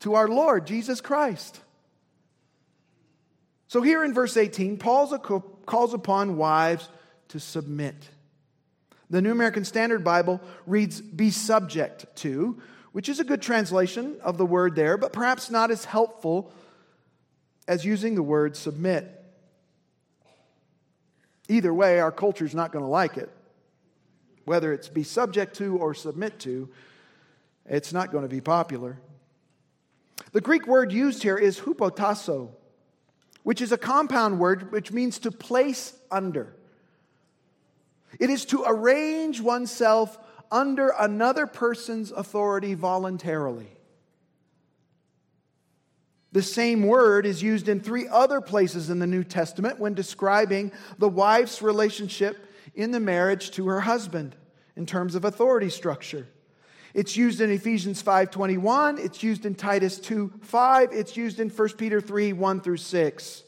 to 0.00 0.14
our 0.14 0.28
Lord 0.28 0.66
Jesus 0.66 1.00
Christ. 1.00 1.60
So 3.68 3.80
here 3.80 4.04
in 4.04 4.12
verse 4.12 4.36
18, 4.36 4.76
Paul 4.76 5.18
calls 5.64 5.94
upon 5.94 6.36
wives 6.36 6.88
to 7.28 7.40
submit. 7.40 7.94
The 9.08 9.22
New 9.22 9.32
American 9.32 9.64
Standard 9.64 10.04
Bible 10.04 10.40
reads, 10.66 11.00
be 11.00 11.30
subject 11.30 12.04
to, 12.16 12.60
which 12.92 13.08
is 13.08 13.18
a 13.18 13.24
good 13.24 13.42
translation 13.42 14.16
of 14.22 14.38
the 14.38 14.46
word 14.46 14.76
there, 14.76 14.96
but 14.96 15.12
perhaps 15.12 15.50
not 15.50 15.70
as 15.70 15.84
helpful 15.84 16.52
as 17.66 17.84
using 17.84 18.14
the 18.14 18.22
word 18.22 18.56
submit. 18.56 19.18
Either 21.48 21.72
way, 21.72 22.00
our 22.00 22.12
culture 22.12 22.44
is 22.44 22.54
not 22.54 22.70
going 22.72 22.84
to 22.84 22.90
like 22.90 23.16
it. 23.16 23.30
Whether 24.44 24.72
it's 24.72 24.88
be 24.88 25.02
subject 25.02 25.56
to 25.56 25.78
or 25.78 25.94
submit 25.94 26.38
to, 26.40 26.68
it's 27.66 27.92
not 27.92 28.10
going 28.10 28.22
to 28.22 28.28
be 28.28 28.40
popular. 28.40 28.98
The 30.32 30.40
Greek 30.40 30.66
word 30.66 30.92
used 30.92 31.22
here 31.22 31.36
is 31.36 31.60
hupotasso, 31.60 32.50
which 33.42 33.60
is 33.60 33.72
a 33.72 33.78
compound 33.78 34.38
word 34.38 34.72
which 34.72 34.92
means 34.92 35.18
to 35.20 35.30
place 35.30 35.94
under. 36.10 36.54
It 38.18 38.30
is 38.30 38.44
to 38.46 38.64
arrange 38.66 39.40
oneself 39.40 40.18
under 40.52 40.90
another 40.98 41.46
person's 41.48 42.12
authority 42.12 42.74
voluntarily. 42.74 43.72
The 46.30 46.42
same 46.42 46.82
word 46.82 47.26
is 47.26 47.42
used 47.42 47.68
in 47.68 47.80
three 47.80 48.06
other 48.08 48.40
places 48.40 48.90
in 48.90 48.98
the 49.00 49.06
New 49.06 49.24
Testament 49.24 49.80
when 49.80 49.94
describing 49.94 50.72
the 50.98 51.08
wife's 51.08 51.60
relationship 51.60 52.38
in 52.74 52.90
the 52.90 53.00
marriage 53.00 53.50
to 53.52 53.66
her 53.68 53.80
husband 53.80 54.36
in 54.76 54.86
terms 54.86 55.14
of 55.14 55.24
authority 55.24 55.68
structure. 55.68 56.26
It's 56.94 57.16
used 57.16 57.40
in 57.40 57.50
Ephesians 57.50 58.02
5:21, 58.02 58.98
it's 58.98 59.22
used 59.22 59.46
in 59.46 59.54
Titus 59.54 59.98
2:5, 59.98 60.92
it's 60.92 61.16
used 61.16 61.40
in 61.40 61.48
1 61.48 61.76
Peter 61.76 62.00
3, 62.00 62.32
1 62.32 62.60
through 62.60 62.76
6. 62.78 63.42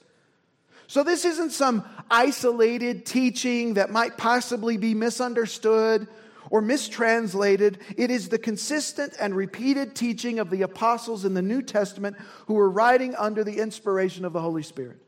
So 0.86 1.02
this 1.02 1.24
isn't 1.24 1.50
some 1.50 1.84
isolated 2.10 3.06
teaching 3.06 3.74
that 3.74 3.90
might 3.90 4.18
possibly 4.18 4.76
be 4.76 4.94
misunderstood 4.94 6.06
or 6.54 6.60
mistranslated. 6.60 7.80
It 7.96 8.12
is 8.12 8.28
the 8.28 8.38
consistent 8.38 9.16
and 9.18 9.34
repeated 9.34 9.96
teaching 9.96 10.38
of 10.38 10.50
the 10.50 10.62
apostles 10.62 11.24
in 11.24 11.34
the 11.34 11.42
New 11.42 11.62
Testament 11.62 12.16
who 12.46 12.54
were 12.54 12.70
writing 12.70 13.16
under 13.16 13.42
the 13.42 13.58
inspiration 13.58 14.24
of 14.24 14.32
the 14.32 14.40
Holy 14.40 14.62
Spirit. 14.62 14.98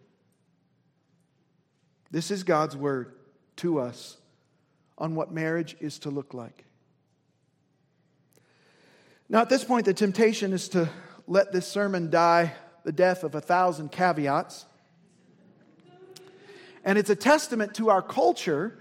This 2.10 2.32
is 2.32 2.42
God's 2.42 2.76
word 2.76 3.14
to 3.58 3.78
us 3.78 4.16
on 4.98 5.14
what 5.14 5.30
marriage 5.30 5.76
is 5.78 6.00
to 6.00 6.10
look 6.10 6.34
like. 6.34 6.64
Now, 9.28 9.40
at 9.40 9.48
this 9.48 9.62
point, 9.62 9.84
the 9.84 9.94
temptation 9.94 10.52
is 10.52 10.68
to 10.70 10.88
let 11.28 11.52
this 11.52 11.68
sermon 11.68 12.10
die 12.10 12.54
the 12.82 12.90
death 12.90 13.22
of 13.22 13.36
a 13.36 13.40
thousand 13.40 13.92
caveats. 13.92 14.66
And 16.84 16.98
it's 16.98 17.10
a 17.10 17.14
testament 17.14 17.74
to 17.74 17.88
our 17.90 18.02
culture 18.02 18.80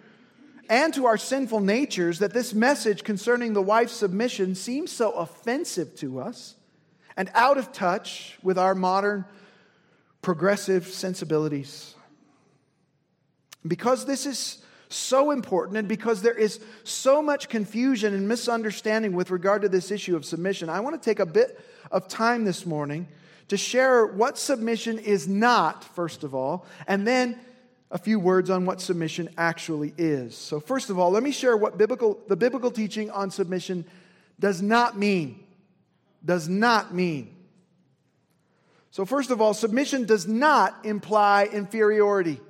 and 0.70 0.94
to 0.94 1.06
our 1.06 1.18
sinful 1.18 1.60
natures 1.60 2.20
that 2.20 2.34
this 2.34 2.54
message 2.54 3.04
concerning 3.04 3.54
the 3.54 3.62
wife's 3.62 3.94
submission 3.94 4.56
seems 4.56 4.92
so 4.92 5.12
offensive 5.12 5.96
to 5.96 6.20
us 6.20 6.56
and 7.18 7.30
out 7.34 7.58
of 7.58 7.72
touch 7.72 8.38
with 8.44 8.58
our 8.58 8.76
modern 8.76 9.26
progressive 10.22 10.88
sensibilities. 10.88 11.96
Because 13.66 14.06
this 14.06 14.26
is 14.26 14.64
so 14.90 15.32
important 15.32 15.78
and 15.78 15.88
because 15.88 16.22
there 16.22 16.38
is 16.38 16.60
so 16.84 17.22
much 17.22 17.50
confusion 17.50 18.14
and 18.14 18.28
misunderstanding 18.28 19.14
with 19.14 19.32
regard 19.32 19.62
to 19.62 19.70
this 19.70 19.92
issue 19.92 20.16
of 20.16 20.26
submission, 20.26 20.70
I 20.70 20.80
want 20.80 21.02
to 21.02 21.10
take 21.10 21.20
a 21.20 21.26
bit 21.26 21.60
of 21.92 22.08
time 22.08 22.46
this 22.46 22.66
morning 22.66 23.08
to 23.48 23.58
share 23.58 24.06
what 24.06 24.38
submission 24.38 24.98
is 24.98 25.28
not, 25.28 25.84
first 25.84 26.24
of 26.24 26.34
all, 26.34 26.66
and 26.88 27.06
then 27.06 27.40
a 27.96 27.98
few 27.98 28.20
words 28.20 28.50
on 28.50 28.66
what 28.66 28.82
submission 28.82 29.30
actually 29.38 29.94
is. 29.98 30.36
So, 30.36 30.60
first 30.60 30.90
of 30.90 31.00
all, 31.00 31.12
let 31.12 31.24
me 31.24 31.32
share 31.32 31.56
what 31.56 31.78
biblical, 31.78 32.20
the 32.28 32.36
biblical 32.36 32.70
teaching 32.70 33.10
on 33.10 33.32
submission 33.32 33.86
does 34.38 34.62
not 34.62 34.98
mean. 34.98 35.42
Does 36.26 36.50
not 36.50 36.94
mean. 36.94 37.34
So, 38.92 39.06
first 39.06 39.32
of 39.32 39.40
all, 39.40 39.54
submission 39.54 40.04
does 40.04 40.28
not 40.28 40.76
imply 40.84 41.46
inferiority. 41.46 42.42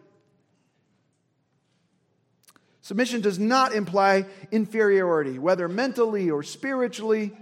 Submission 2.82 3.22
does 3.22 3.38
not 3.38 3.72
imply 3.72 4.26
inferiority, 4.50 5.38
whether 5.38 5.68
mentally 5.68 6.32
or 6.32 6.42
spiritually 6.42 7.34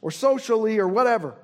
or 0.00 0.10
socially 0.10 0.78
or 0.78 0.88
whatever. 0.88 1.34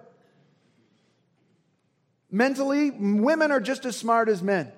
Mentally, 2.31 2.91
women 2.91 3.53
are 3.53 3.61
just 3.61 3.85
as 3.85 3.99
smart 3.99 4.31
as 4.31 4.43
men. 4.43 4.73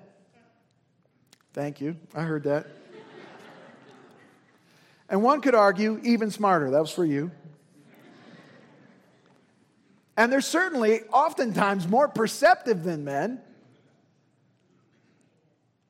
Thank 1.53 1.81
you. 1.81 1.95
I 2.13 2.21
heard 2.21 2.43
that. 2.43 2.67
And 5.09 5.23
one 5.23 5.41
could 5.41 5.55
argue, 5.55 5.99
even 6.03 6.29
smarter. 6.29 6.69
That 6.69 6.79
was 6.79 6.91
for 6.91 7.05
you. 7.05 7.31
And 10.15 10.31
they're 10.31 10.41
certainly 10.41 11.01
oftentimes 11.13 11.87
more 11.87 12.07
perceptive 12.07 12.83
than 12.83 13.05
men. 13.05 13.41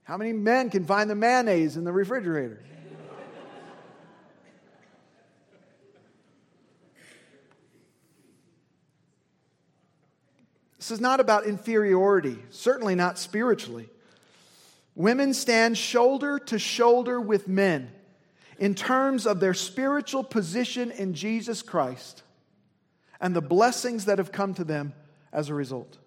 How 0.04 0.18
many 0.18 0.34
men 0.34 0.70
can 0.70 0.86
find 0.86 1.10
the 1.10 1.16
mayonnaise 1.16 1.76
in 1.78 1.84
the 1.84 1.92
refrigerator? 1.92 2.64
This 10.78 10.92
is 10.92 11.02
not 11.02 11.20
about 11.20 11.46
inferiority, 11.46 12.38
certainly 12.52 12.96
not 12.96 13.20
spiritually. 13.20 13.90
Women 14.96 15.34
stand 15.34 15.78
shoulder 15.78 16.40
to 16.40 16.60
shoulder 16.60 17.22
with 17.22 17.48
men 17.48 17.92
in 18.58 18.76
terms 18.76 19.26
of 19.26 19.40
their 19.40 19.54
spiritual 19.54 20.24
position 20.24 20.92
in 20.92 21.14
Jesus 21.14 21.62
Christ 21.62 22.24
and 23.22 23.36
the 23.36 23.42
blessings 23.42 24.06
that 24.06 24.18
have 24.18 24.32
come 24.32 24.54
to 24.56 24.64
them 24.64 24.94
as 25.32 25.50
a 25.50 25.54
result. 25.54 25.98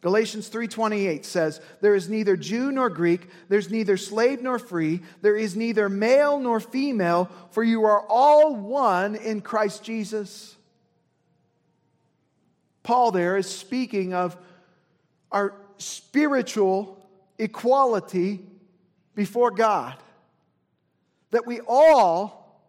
Galatians 0.00 0.48
3:28 0.48 1.24
says, 1.24 1.62
"There 1.80 1.94
is 1.94 2.10
neither 2.10 2.36
Jew 2.36 2.70
nor 2.70 2.90
Greek, 2.90 3.26
there's 3.48 3.70
neither 3.70 3.96
slave 3.96 4.42
nor 4.42 4.58
free, 4.58 5.00
there 5.22 5.36
is 5.36 5.56
neither 5.56 5.88
male 5.88 6.38
nor 6.38 6.60
female, 6.60 7.30
for 7.52 7.62
you 7.62 7.84
are 7.84 8.02
all 8.06 8.54
one 8.54 9.14
in 9.14 9.40
Christ 9.40 9.82
Jesus." 9.82 10.56
Paul 12.82 13.12
there 13.12 13.38
is 13.38 13.48
speaking 13.48 14.12
of 14.12 14.36
our 15.32 15.54
spiritual 15.78 17.03
equality 17.38 18.44
before 19.14 19.50
God. 19.50 19.96
That 21.30 21.46
we 21.46 21.60
all 21.66 22.62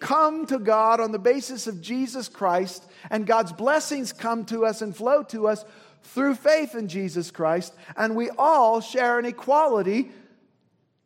come 0.00 0.46
to 0.46 0.58
God 0.58 1.00
on 1.00 1.12
the 1.12 1.18
basis 1.18 1.66
of 1.66 1.80
Jesus 1.80 2.28
Christ, 2.28 2.84
and 3.10 3.26
God's 3.26 3.52
blessings 3.52 4.12
come 4.12 4.44
to 4.46 4.64
us 4.64 4.82
and 4.82 4.96
flow 4.96 5.22
to 5.24 5.46
us 5.46 5.64
through 6.02 6.34
faith 6.34 6.74
in 6.74 6.88
Jesus 6.88 7.30
Christ, 7.30 7.74
and 7.96 8.16
we 8.16 8.30
all 8.30 8.80
share 8.80 9.18
an 9.18 9.26
equality 9.26 10.10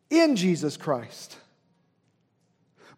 in 0.09 0.35
Jesus 0.35 0.77
Christ. 0.77 1.37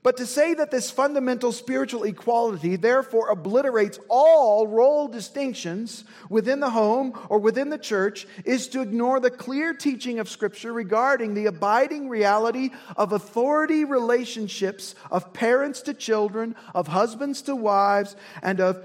But 0.03 0.17
to 0.17 0.25
say 0.25 0.53
that 0.53 0.71
this 0.71 0.91
fundamental 0.91 1.51
spiritual 1.51 2.03
equality 2.03 2.75
therefore 2.75 3.29
obliterates 3.29 3.99
all 4.09 4.67
role 4.67 5.07
distinctions 5.07 6.03
within 6.29 6.59
the 6.59 6.69
home 6.69 7.19
or 7.29 7.39
within 7.39 7.69
the 7.69 7.77
church 7.77 8.27
is 8.45 8.67
to 8.69 8.81
ignore 8.81 9.19
the 9.19 9.31
clear 9.31 9.73
teaching 9.73 10.19
of 10.19 10.29
Scripture 10.29 10.71
regarding 10.71 11.33
the 11.33 11.47
abiding 11.47 12.09
reality 12.09 12.69
of 12.95 13.11
authority 13.11 13.85
relationships 13.85 14.95
of 15.11 15.33
parents 15.33 15.81
to 15.81 15.93
children, 15.93 16.55
of 16.75 16.87
husbands 16.87 17.41
to 17.43 17.55
wives, 17.55 18.15
and 18.41 18.61
of 18.61 18.81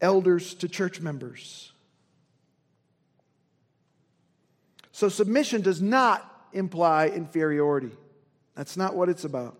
elders 0.00 0.54
to 0.54 0.68
church 0.68 1.00
members. 1.00 1.72
So, 4.92 5.08
submission 5.08 5.62
does 5.62 5.80
not 5.80 6.24
imply 6.52 7.06
inferiority. 7.06 7.92
That's 8.56 8.76
not 8.76 8.96
what 8.96 9.08
it's 9.08 9.22
about. 9.22 9.56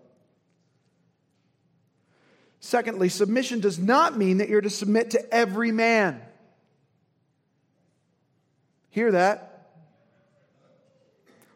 Secondly, 2.69 3.09
submission 3.09 3.61
does 3.61 3.79
not 3.79 4.15
mean 4.15 4.37
that 4.37 4.47
you're 4.47 4.61
to 4.61 4.69
submit 4.69 5.09
to 5.09 5.33
every 5.33 5.71
man. 5.71 6.21
Hear 8.91 9.11
that? 9.13 9.71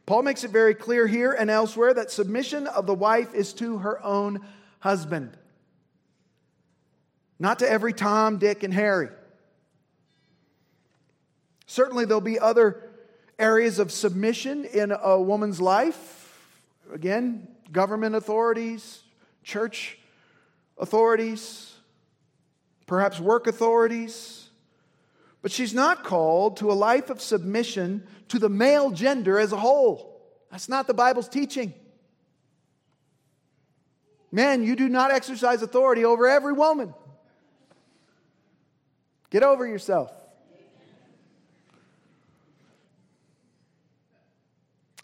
Paul 0.07 0.23
makes 0.23 0.43
it 0.43 0.49
very 0.49 0.73
clear 0.73 1.05
here 1.05 1.31
and 1.31 1.51
elsewhere 1.51 1.93
that 1.93 2.09
submission 2.09 2.65
of 2.65 2.87
the 2.87 2.95
wife 2.95 3.35
is 3.35 3.53
to 3.53 3.77
her 3.77 4.03
own 4.03 4.39
husband, 4.79 5.37
not 7.37 7.59
to 7.59 7.69
every 7.69 7.93
Tom, 7.93 8.39
Dick, 8.39 8.63
and 8.63 8.73
Harry. 8.73 9.09
Certainly, 11.67 12.05
there'll 12.05 12.21
be 12.21 12.39
other 12.39 12.89
areas 13.37 13.77
of 13.77 13.91
submission 13.91 14.65
in 14.65 14.91
a 14.91 15.21
woman's 15.21 15.61
life. 15.61 16.59
Again, 16.91 17.47
government 17.71 18.15
authorities, 18.15 19.03
church 19.43 19.99
authorities, 20.77 21.73
perhaps 22.87 23.19
work 23.19 23.47
authorities. 23.47 24.49
But 25.41 25.51
she's 25.51 25.73
not 25.73 26.03
called 26.03 26.57
to 26.57 26.71
a 26.71 26.73
life 26.73 27.09
of 27.09 27.21
submission 27.21 28.07
to 28.29 28.39
the 28.39 28.49
male 28.49 28.91
gender 28.91 29.37
as 29.37 29.51
a 29.51 29.57
whole. 29.57 30.21
That's 30.49 30.69
not 30.69 30.87
the 30.87 30.93
Bible's 30.93 31.27
teaching. 31.27 31.73
Men, 34.31 34.63
you 34.63 34.75
do 34.75 34.89
not 34.89 35.11
exercise 35.11 35.61
authority 35.61 36.05
over 36.05 36.27
every 36.27 36.53
woman. 36.53 36.93
Get 39.29 39.43
over 39.43 39.67
yourself. 39.67 40.11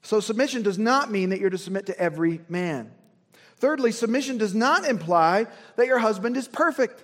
So, 0.02 0.20
submission 0.20 0.64
does 0.64 0.80
not 0.80 1.12
mean 1.12 1.30
that 1.30 1.40
you're 1.40 1.52
to 1.52 1.58
submit 1.58 1.86
to 1.88 2.00
every 2.00 2.42
man. 2.50 2.92
Thirdly, 3.60 3.92
submission 3.92 4.38
does 4.38 4.56
not 4.56 4.86
imply 4.86 5.48
that 5.76 5.88
your 5.88 6.00
husband 6.00 6.38
is 6.38 6.48
perfect. 6.48 7.04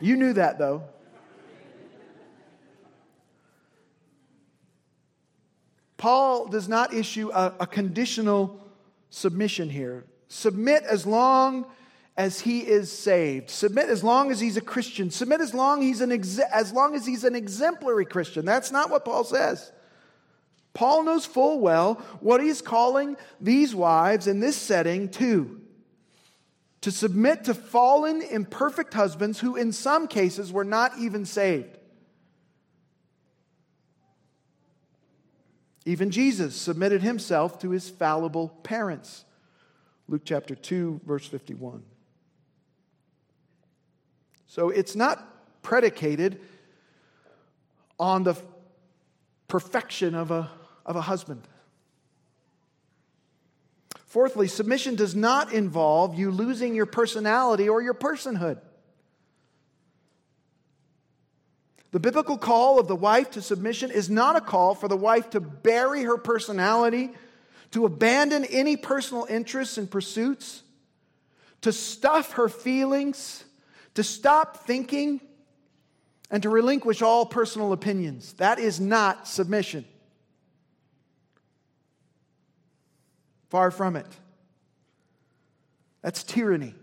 You 0.00 0.16
knew 0.16 0.32
that, 0.34 0.58
though. 0.58 0.84
Paul 5.96 6.46
does 6.46 6.68
not 6.68 6.94
issue 6.94 7.30
a, 7.30 7.54
a, 7.58 7.66
conditional 7.66 8.60
submission 9.10 9.68
here. 9.68 10.04
Submit 10.28 10.84
as 10.84 11.04
long 11.04 11.66
as 12.16 12.38
he 12.38 12.60
is 12.60 12.92
saved. 12.96 13.50
Submit 13.50 13.88
as 13.88 14.04
long 14.04 14.30
as 14.30 14.38
he's 14.38 14.56
a 14.56 14.60
Christian. 14.60 15.10
Submit 15.10 15.40
as 15.40 15.52
long, 15.52 15.82
he's 15.82 16.00
an 16.00 16.12
ex- 16.12 16.38
as 16.38 16.72
long 16.72 16.94
as 16.94 17.04
he's 17.04 17.24
an 17.24 17.34
exemplary 17.34 18.04
Christian. 18.04 18.44
That's 18.44 18.70
not 18.70 18.90
what 18.90 19.04
Paul 19.04 19.24
says. 19.24 19.72
Paul 20.78 21.02
knows 21.02 21.26
full 21.26 21.58
well 21.58 21.94
what 22.20 22.40
he's 22.40 22.62
calling 22.62 23.16
these 23.40 23.74
wives 23.74 24.28
in 24.28 24.38
this 24.38 24.54
setting 24.56 25.08
to 25.08 25.60
to 26.82 26.92
submit 26.92 27.42
to 27.46 27.54
fallen, 27.54 28.22
imperfect 28.22 28.94
husbands 28.94 29.40
who, 29.40 29.56
in 29.56 29.72
some 29.72 30.06
cases, 30.06 30.52
were 30.52 30.62
not 30.62 30.96
even 30.96 31.24
saved. 31.24 31.76
Even 35.84 36.12
Jesus 36.12 36.54
submitted 36.54 37.02
himself 37.02 37.58
to 37.58 37.70
his 37.70 37.90
fallible 37.90 38.50
parents. 38.62 39.24
Luke 40.06 40.22
chapter 40.24 40.54
2, 40.54 41.00
verse 41.04 41.26
51. 41.26 41.82
So 44.46 44.68
it's 44.68 44.94
not 44.94 45.60
predicated 45.62 46.40
on 47.98 48.22
the 48.22 48.36
perfection 49.48 50.14
of 50.14 50.30
a 50.30 50.48
of 50.88 50.96
a 50.96 51.02
husband. 51.02 51.46
Fourthly, 54.06 54.48
submission 54.48 54.96
does 54.96 55.14
not 55.14 55.52
involve 55.52 56.18
you 56.18 56.30
losing 56.30 56.74
your 56.74 56.86
personality 56.86 57.68
or 57.68 57.82
your 57.82 57.94
personhood. 57.94 58.58
The 61.90 62.00
biblical 62.00 62.38
call 62.38 62.80
of 62.80 62.88
the 62.88 62.96
wife 62.96 63.32
to 63.32 63.42
submission 63.42 63.90
is 63.90 64.08
not 64.08 64.36
a 64.36 64.40
call 64.40 64.74
for 64.74 64.88
the 64.88 64.96
wife 64.96 65.30
to 65.30 65.40
bury 65.40 66.04
her 66.04 66.16
personality, 66.16 67.10
to 67.72 67.84
abandon 67.84 68.46
any 68.46 68.76
personal 68.76 69.26
interests 69.28 69.76
and 69.76 69.90
pursuits, 69.90 70.62
to 71.60 71.72
stuff 71.72 72.32
her 72.32 72.48
feelings, 72.48 73.44
to 73.94 74.02
stop 74.02 74.66
thinking, 74.66 75.20
and 76.30 76.42
to 76.42 76.48
relinquish 76.48 77.02
all 77.02 77.26
personal 77.26 77.72
opinions. 77.72 78.32
That 78.34 78.58
is 78.58 78.80
not 78.80 79.28
submission. 79.28 79.84
Far 83.48 83.70
from 83.70 83.96
it. 83.96 84.06
That's 86.02 86.22
tyranny. 86.22 86.74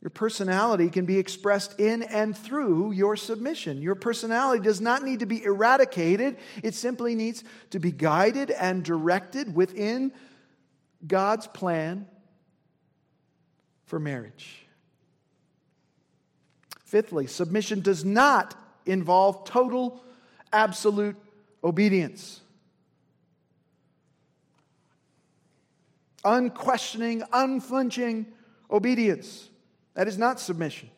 Your 0.00 0.10
personality 0.10 0.90
can 0.90 1.06
be 1.06 1.18
expressed 1.18 1.78
in 1.80 2.02
and 2.04 2.36
through 2.36 2.92
your 2.92 3.16
submission. 3.16 3.82
Your 3.82 3.96
personality 3.96 4.62
does 4.62 4.80
not 4.80 5.02
need 5.02 5.20
to 5.20 5.26
be 5.26 5.42
eradicated, 5.42 6.36
it 6.62 6.74
simply 6.74 7.14
needs 7.14 7.42
to 7.70 7.80
be 7.80 7.90
guided 7.90 8.50
and 8.52 8.84
directed 8.84 9.54
within 9.54 10.12
God's 11.06 11.48
plan 11.48 12.06
for 13.86 13.98
marriage. 13.98 14.66
Fifthly, 16.84 17.26
submission 17.26 17.80
does 17.80 18.04
not 18.04 18.54
involve 18.86 19.44
total, 19.44 20.02
absolute 20.52 21.16
obedience. 21.62 22.40
Unquestioning, 26.24 27.22
unflinching 27.32 28.26
obedience. 28.70 29.48
That 29.94 30.08
is 30.08 30.18
not 30.18 30.40
submission. 30.40 30.90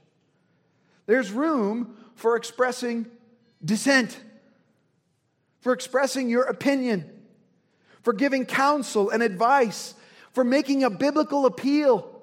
There's 1.07 1.31
room 1.31 1.97
for 2.15 2.37
expressing 2.37 3.07
dissent, 3.65 4.19
for 5.61 5.73
expressing 5.73 6.29
your 6.29 6.45
opinion, 6.45 7.11
for 8.03 8.13
giving 8.13 8.47
counsel 8.47 9.11
and 9.11 9.23
advice, 9.23 9.95
for 10.33 10.45
making 10.45 10.85
a 10.85 10.91
biblical 10.91 11.47
appeal. 11.47 12.23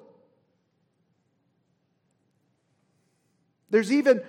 There's 3.70 3.92
even 3.92 4.22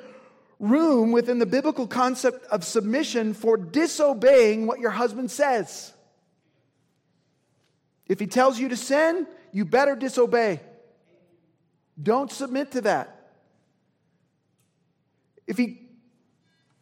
room 0.59 1.11
within 1.11 1.39
the 1.39 1.45
biblical 1.45 1.87
concept 1.87 2.45
of 2.47 2.65
submission 2.65 3.33
for 3.33 3.55
disobeying 3.55 4.67
what 4.67 4.79
your 4.79 4.91
husband 4.91 5.31
says. 5.31 5.93
If 8.09 8.19
he 8.19 8.27
tells 8.27 8.59
you 8.59 8.69
to 8.69 8.75
sin, 8.75 9.27
you 9.51 9.63
better 9.63 9.95
disobey. 9.95 10.59
Don't 12.01 12.31
submit 12.31 12.71
to 12.71 12.81
that. 12.81 13.15
If 15.45 15.57
he 15.57 15.87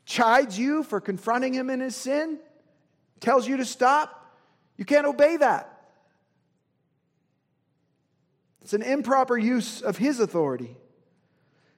chides 0.06 0.58
you 0.58 0.84
for 0.84 1.02
confronting 1.02 1.54
him 1.54 1.70
in 1.70 1.82
his 1.82 1.96
sin, 1.96 2.40
tells 3.20 3.48
you 3.48 3.58
to 3.58 3.66
stop, 3.66 4.36
you 4.78 4.86
can't 4.86 5.06
obey 5.06 5.38
that. 5.38 5.74
It's 8.62 8.74
an 8.74 8.84
improper 8.84 9.38
use 9.38 9.82
of 9.82 9.98
his 9.98 10.20
authority. 10.20 10.76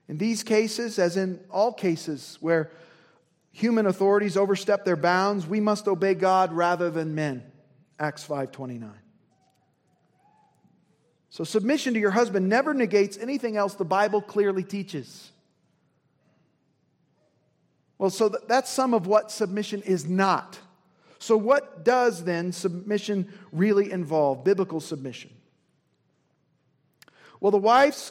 In 0.08 0.18
these 0.18 0.42
cases, 0.42 0.98
as 0.98 1.16
in 1.16 1.40
all 1.50 1.72
cases 1.72 2.36
where 2.40 2.70
human 3.52 3.86
authorities 3.86 4.36
overstep 4.36 4.84
their 4.84 4.96
bounds, 4.96 5.46
we 5.46 5.60
must 5.60 5.88
obey 5.88 6.14
God 6.14 6.52
rather 6.52 6.90
than 6.90 7.14
men. 7.14 7.44
Acts 7.98 8.24
5:29. 8.24 8.90
So 11.30 11.44
submission 11.44 11.94
to 11.94 12.00
your 12.00 12.10
husband 12.10 12.48
never 12.48 12.74
negates 12.74 13.16
anything 13.16 13.56
else 13.56 13.74
the 13.74 13.84
Bible 13.84 14.20
clearly 14.20 14.64
teaches. 14.64 15.30
Well, 17.98 18.10
so 18.10 18.28
that's 18.28 18.70
some 18.70 18.94
of 18.94 19.06
what 19.06 19.30
submission 19.30 19.82
is 19.82 20.08
not. 20.08 20.58
So, 21.18 21.36
what 21.36 21.84
does 21.84 22.24
then 22.24 22.50
submission 22.50 23.30
really 23.52 23.92
involve? 23.92 24.42
Biblical 24.42 24.80
submission. 24.80 25.30
Well, 27.40 27.50
the 27.50 27.58
wife's 27.58 28.10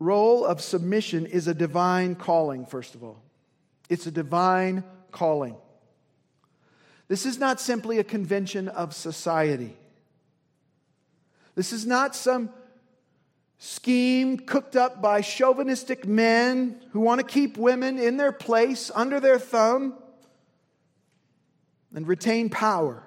role 0.00 0.44
of 0.44 0.60
submission 0.60 1.26
is 1.26 1.46
a 1.46 1.54
divine 1.54 2.16
calling, 2.16 2.66
first 2.66 2.96
of 2.96 3.04
all. 3.04 3.22
It's 3.88 4.06
a 4.06 4.10
divine 4.10 4.82
calling. 5.12 5.56
This 7.06 7.24
is 7.24 7.38
not 7.38 7.60
simply 7.60 8.00
a 8.00 8.04
convention 8.04 8.66
of 8.68 8.92
society. 8.94 9.76
This 11.56 11.72
is 11.72 11.84
not 11.84 12.14
some 12.14 12.50
scheme 13.58 14.38
cooked 14.38 14.76
up 14.76 15.02
by 15.02 15.22
chauvinistic 15.22 16.06
men 16.06 16.80
who 16.92 17.00
want 17.00 17.20
to 17.20 17.26
keep 17.26 17.56
women 17.56 17.98
in 17.98 18.18
their 18.18 18.30
place, 18.30 18.90
under 18.94 19.18
their 19.18 19.38
thumb, 19.38 19.94
and 21.94 22.06
retain 22.06 22.50
power. 22.50 23.02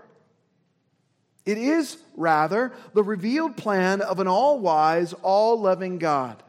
It 1.46 1.58
is, 1.58 1.98
rather, 2.18 2.74
the 2.94 3.04
revealed 3.04 3.56
plan 3.56 4.02
of 4.02 4.20
an 4.20 4.28
all 4.28 4.60
wise, 4.60 5.14
all 5.14 5.60
loving 5.60 6.00
God. 6.00 6.42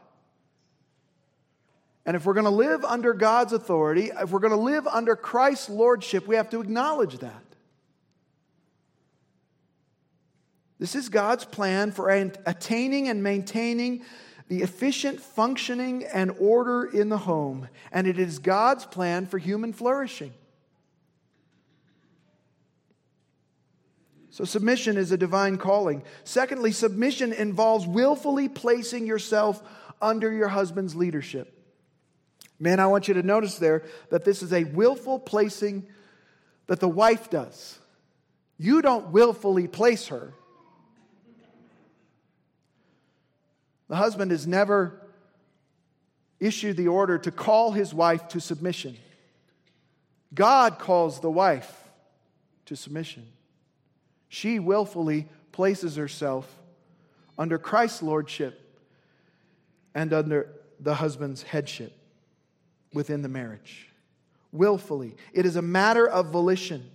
And 2.06 2.16
if 2.16 2.24
we're 2.24 2.34
going 2.34 2.44
to 2.44 2.50
live 2.50 2.84
under 2.84 3.12
God's 3.12 3.52
authority, 3.52 4.10
if 4.18 4.30
we're 4.30 4.40
going 4.40 4.52
to 4.52 4.56
live 4.56 4.86
under 4.86 5.14
Christ's 5.14 5.68
lordship, 5.68 6.26
we 6.26 6.36
have 6.36 6.50
to 6.50 6.60
acknowledge 6.60 7.18
that. 7.18 7.49
This 10.80 10.94
is 10.94 11.10
God's 11.10 11.44
plan 11.44 11.92
for 11.92 12.08
attaining 12.08 13.08
and 13.08 13.22
maintaining 13.22 14.02
the 14.48 14.62
efficient 14.62 15.20
functioning 15.20 16.04
and 16.04 16.34
order 16.40 16.84
in 16.84 17.10
the 17.10 17.18
home, 17.18 17.68
and 17.92 18.06
it 18.06 18.18
is 18.18 18.38
God's 18.38 18.86
plan 18.86 19.26
for 19.26 19.36
human 19.36 19.74
flourishing. 19.74 20.32
So, 24.30 24.44
submission 24.44 24.96
is 24.96 25.12
a 25.12 25.18
divine 25.18 25.58
calling. 25.58 26.02
Secondly, 26.24 26.72
submission 26.72 27.34
involves 27.34 27.86
willfully 27.86 28.48
placing 28.48 29.06
yourself 29.06 29.62
under 30.00 30.32
your 30.32 30.48
husband's 30.48 30.96
leadership. 30.96 31.52
Man, 32.58 32.80
I 32.80 32.86
want 32.86 33.06
you 33.06 33.14
to 33.14 33.22
notice 33.22 33.58
there 33.58 33.82
that 34.08 34.24
this 34.24 34.42
is 34.42 34.52
a 34.54 34.64
willful 34.64 35.18
placing 35.18 35.86
that 36.68 36.80
the 36.80 36.88
wife 36.88 37.28
does. 37.28 37.78
You 38.56 38.80
don't 38.80 39.08
willfully 39.08 39.68
place 39.68 40.06
her. 40.06 40.32
The 43.90 43.96
husband 43.96 44.30
has 44.30 44.46
never 44.46 45.00
issued 46.38 46.76
the 46.76 46.86
order 46.86 47.18
to 47.18 47.32
call 47.32 47.72
his 47.72 47.92
wife 47.92 48.28
to 48.28 48.40
submission. 48.40 48.96
God 50.32 50.78
calls 50.78 51.18
the 51.18 51.30
wife 51.30 51.90
to 52.66 52.76
submission. 52.76 53.26
She 54.28 54.60
willfully 54.60 55.28
places 55.50 55.96
herself 55.96 56.56
under 57.36 57.58
Christ's 57.58 58.00
lordship 58.00 58.60
and 59.92 60.12
under 60.12 60.52
the 60.78 60.94
husband's 60.94 61.42
headship 61.42 61.92
within 62.94 63.22
the 63.22 63.28
marriage. 63.28 63.88
Willfully. 64.52 65.16
It 65.32 65.44
is 65.46 65.56
a 65.56 65.62
matter 65.62 66.06
of 66.06 66.26
volition, 66.26 66.88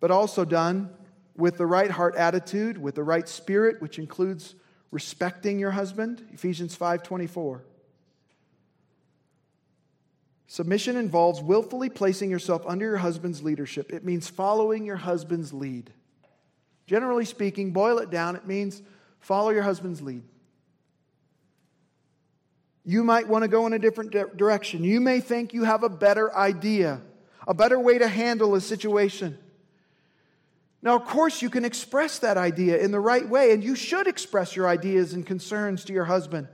but 0.00 0.10
also 0.10 0.44
done 0.44 0.90
with 1.36 1.58
the 1.58 1.66
right 1.66 1.90
heart 1.90 2.14
attitude, 2.16 2.78
with 2.78 2.94
the 2.94 3.02
right 3.02 3.28
spirit, 3.28 3.80
which 3.80 3.98
includes 3.98 4.54
respecting 4.90 5.58
your 5.58 5.72
husband. 5.72 6.26
Ephesians 6.32 6.76
5:24. 6.76 7.62
Submission 10.46 10.96
involves 10.96 11.42
willfully 11.42 11.88
placing 11.88 12.30
yourself 12.30 12.64
under 12.66 12.86
your 12.86 12.98
husband's 12.98 13.42
leadership. 13.42 13.92
It 13.92 14.04
means 14.04 14.28
following 14.28 14.84
your 14.84 14.96
husband's 14.96 15.52
lead. 15.52 15.92
Generally 16.86 17.24
speaking, 17.24 17.72
boil 17.72 17.98
it 17.98 18.10
down, 18.10 18.36
it 18.36 18.46
means 18.46 18.82
follow 19.18 19.50
your 19.50 19.62
husband's 19.62 20.00
lead. 20.00 20.22
You 22.84 23.02
might 23.02 23.26
want 23.26 23.42
to 23.42 23.48
go 23.48 23.66
in 23.66 23.72
a 23.72 23.78
different 23.78 24.12
direction. 24.36 24.84
You 24.84 25.00
may 25.00 25.20
think 25.20 25.54
you 25.54 25.64
have 25.64 25.82
a 25.82 25.88
better 25.88 26.32
idea, 26.36 27.00
a 27.48 27.54
better 27.54 27.80
way 27.80 27.98
to 27.98 28.06
handle 28.06 28.54
a 28.54 28.60
situation. 28.60 29.38
Now, 30.84 30.96
of 30.96 31.06
course, 31.06 31.40
you 31.40 31.48
can 31.48 31.64
express 31.64 32.18
that 32.18 32.36
idea 32.36 32.76
in 32.76 32.90
the 32.90 33.00
right 33.00 33.26
way, 33.26 33.52
and 33.52 33.64
you 33.64 33.74
should 33.74 34.06
express 34.06 34.54
your 34.54 34.68
ideas 34.68 35.14
and 35.14 35.26
concerns 35.26 35.82
to 35.86 35.94
your 35.94 36.04
husband. 36.04 36.46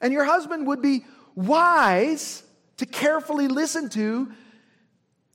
And 0.00 0.12
your 0.12 0.24
husband 0.24 0.66
would 0.66 0.82
be 0.82 1.04
wise 1.36 2.42
to 2.78 2.86
carefully 2.86 3.46
listen 3.46 3.88
to 3.90 4.32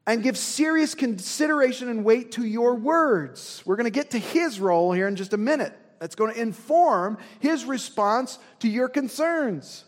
and 0.05 0.21
give 0.21 0.37
serious 0.37 0.93
consideration 0.93 1.87
and 1.87 2.03
weight 2.03 2.33
to 2.33 2.43
your 2.43 2.75
words. 2.75 3.63
We're 3.65 3.77
going 3.77 3.85
to 3.85 3.91
get 3.91 4.11
to 4.11 4.19
his 4.19 4.59
role 4.59 4.91
here 4.91 5.07
in 5.07 5.15
just 5.15 5.31
a 5.31 5.37
minute. 5.37 5.73
That's 5.99 6.15
going 6.15 6.33
to 6.33 6.41
inform 6.41 7.17
his 7.39 7.63
response 7.63 8.39
to 8.59 8.67
your 8.67 8.89
concerns 8.89 9.85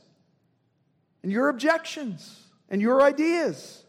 and 1.24 1.32
your 1.32 1.50
objections 1.50 2.40
and 2.70 2.82
your 2.82 3.02
ideas. 3.02 3.83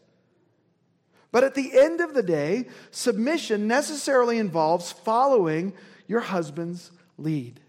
But 1.35 1.43
at 1.43 1.53
the 1.53 1.77
end 1.77 1.99
of 1.99 2.13
the 2.13 2.23
day, 2.23 2.69
submission 2.91 3.67
necessarily 3.67 4.37
involves 4.37 4.93
following 4.93 5.73
your 6.07 6.21
husband's 6.21 6.93
lead. 7.17 7.59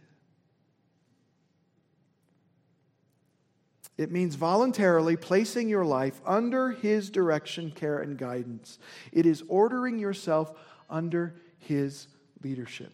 It 3.98 4.12
means 4.12 4.36
voluntarily 4.36 5.16
placing 5.16 5.68
your 5.68 5.84
life 5.84 6.20
under 6.24 6.70
his 6.70 7.10
direction, 7.10 7.72
care, 7.72 7.98
and 7.98 8.16
guidance. 8.16 8.78
It 9.10 9.26
is 9.26 9.42
ordering 9.48 9.98
yourself 9.98 10.52
under 10.88 11.34
his 11.58 12.06
leadership. 12.44 12.92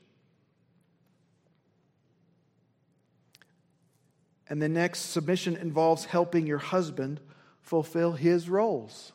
And 4.48 4.62
the 4.62 4.70
next 4.70 5.00
submission 5.00 5.54
involves 5.54 6.06
helping 6.06 6.46
your 6.46 6.56
husband 6.56 7.20
fulfill 7.60 8.12
his 8.12 8.48
roles, 8.48 9.12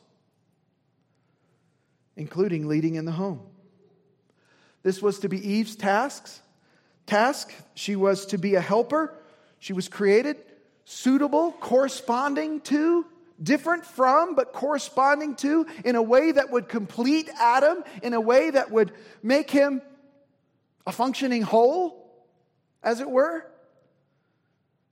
including 2.18 2.68
leading 2.68 2.96
in 2.96 3.06
the 3.06 3.12
home. 3.12 3.40
This 4.82 5.00
was 5.00 5.20
to 5.20 5.28
be 5.28 5.38
Eve's 5.54 5.76
tasks. 5.76 6.42
Task. 7.06 7.50
She 7.74 7.96
was 7.96 8.26
to 8.26 8.38
be 8.38 8.56
a 8.56 8.60
helper. 8.60 9.14
She 9.58 9.72
was 9.72 9.88
created 9.88 10.36
suitable, 10.84 11.52
corresponding 11.52 12.62
to, 12.62 13.04
different 13.42 13.84
from, 13.84 14.34
but 14.34 14.54
corresponding 14.54 15.34
to, 15.36 15.66
in 15.84 15.96
a 15.96 16.02
way 16.02 16.32
that 16.32 16.50
would 16.50 16.66
complete 16.66 17.28
Adam, 17.38 17.84
in 18.02 18.14
a 18.14 18.20
way 18.20 18.48
that 18.48 18.70
would 18.70 18.90
make 19.22 19.50
him 19.50 19.82
a 20.86 20.92
functioning 20.92 21.42
whole, 21.42 22.10
as 22.82 23.00
it 23.00 23.10
were. 23.10 23.44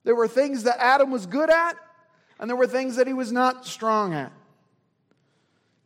There 0.04 0.14
were 0.14 0.28
things 0.28 0.64
that 0.64 0.76
Adam 0.78 1.10
was 1.10 1.24
good 1.24 1.48
at, 1.48 1.76
and 2.38 2.50
there 2.50 2.58
were 2.58 2.66
things 2.66 2.96
that 2.96 3.06
he 3.06 3.14
was 3.14 3.32
not 3.32 3.64
strong 3.64 4.12
at. 4.12 4.32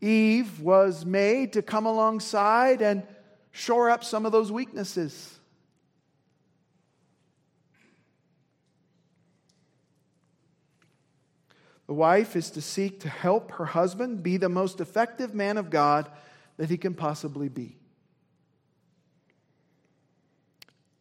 Eve 0.01 0.61
was 0.61 1.05
made 1.05 1.53
to 1.53 1.63
come 1.63 1.87
alongside 1.87 2.81
and 2.81 3.03
shore 3.51 3.91
up 3.91 4.03
some 4.03 4.25
of 4.25 4.33
those 4.33 4.51
weaknesses. 4.51 5.39
The 11.87 11.95
wife 11.95 12.37
is 12.37 12.51
to 12.53 12.63
seek 12.63 13.01
to 13.01 13.09
help 13.09 13.51
her 13.53 13.67
husband 13.67 14.23
be 14.23 14.37
the 14.37 14.49
most 14.49 14.81
effective 14.81 15.35
man 15.35 15.59
of 15.59 15.71
God 15.71 16.09
that 16.57 16.71
he 16.71 16.77
can 16.77 16.95
possibly 16.95 17.49
be. 17.49 17.77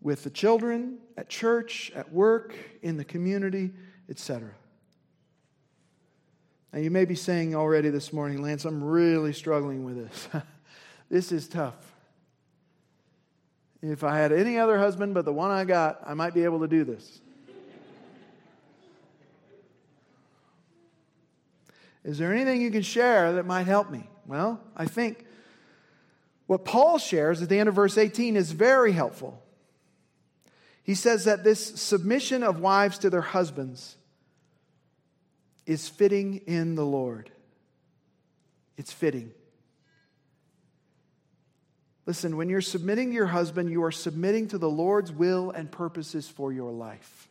With 0.01 0.23
the 0.23 0.31
children, 0.31 0.97
at 1.15 1.29
church, 1.29 1.91
at 1.93 2.11
work, 2.11 2.55
in 2.81 2.97
the 2.97 3.05
community, 3.05 3.71
etc. 4.09 4.49
Now, 6.71 6.79
you 6.79 6.91
may 6.91 7.05
be 7.05 7.15
saying 7.15 7.55
already 7.55 7.89
this 7.89 8.13
morning, 8.13 8.41
Lance, 8.41 8.63
I'm 8.65 8.83
really 8.83 9.33
struggling 9.33 9.83
with 9.85 9.97
this. 9.97 10.29
this 11.09 11.31
is 11.31 11.47
tough. 11.47 11.75
If 13.81 14.03
I 14.03 14.17
had 14.17 14.31
any 14.31 14.57
other 14.59 14.77
husband 14.77 15.13
but 15.13 15.25
the 15.25 15.33
one 15.33 15.51
I 15.51 15.63
got, 15.63 16.01
I 16.05 16.13
might 16.13 16.33
be 16.33 16.43
able 16.43 16.59
to 16.59 16.67
do 16.67 16.83
this. 16.83 17.21
Is 22.03 22.17
there 22.17 22.33
anything 22.33 22.61
you 22.61 22.71
can 22.71 22.81
share 22.81 23.33
that 23.33 23.45
might 23.45 23.67
help 23.67 23.89
me? 23.89 24.09
Well, 24.25 24.61
I 24.75 24.85
think 24.85 25.25
what 26.47 26.65
Paul 26.65 26.97
shares 26.97 27.41
at 27.41 27.49
the 27.49 27.59
end 27.59 27.69
of 27.69 27.75
verse 27.75 27.97
18 27.97 28.35
is 28.35 28.51
very 28.51 28.91
helpful. 28.91 29.43
He 30.83 30.95
says 30.95 31.25
that 31.25 31.43
this 31.43 31.79
submission 31.79 32.41
of 32.41 32.59
wives 32.59 32.97
to 32.99 33.09
their 33.09 33.21
husbands 33.21 33.97
is 35.69 35.87
fitting 35.87 36.41
in 36.47 36.73
the 36.73 36.83
Lord. 36.83 37.29
It's 38.75 38.91
fitting. 38.91 39.29
Listen, 42.07 42.37
when 42.37 42.49
you're 42.49 42.59
submitting 42.59 43.09
to 43.09 43.13
your 43.13 43.27
husband, 43.27 43.69
you 43.69 43.83
are 43.83 43.91
submitting 43.91 44.47
to 44.47 44.57
the 44.57 44.67
Lord's 44.67 45.11
will 45.11 45.51
and 45.51 45.71
purposes 45.71 46.27
for 46.27 46.51
your 46.51 46.71
life. 46.71 47.29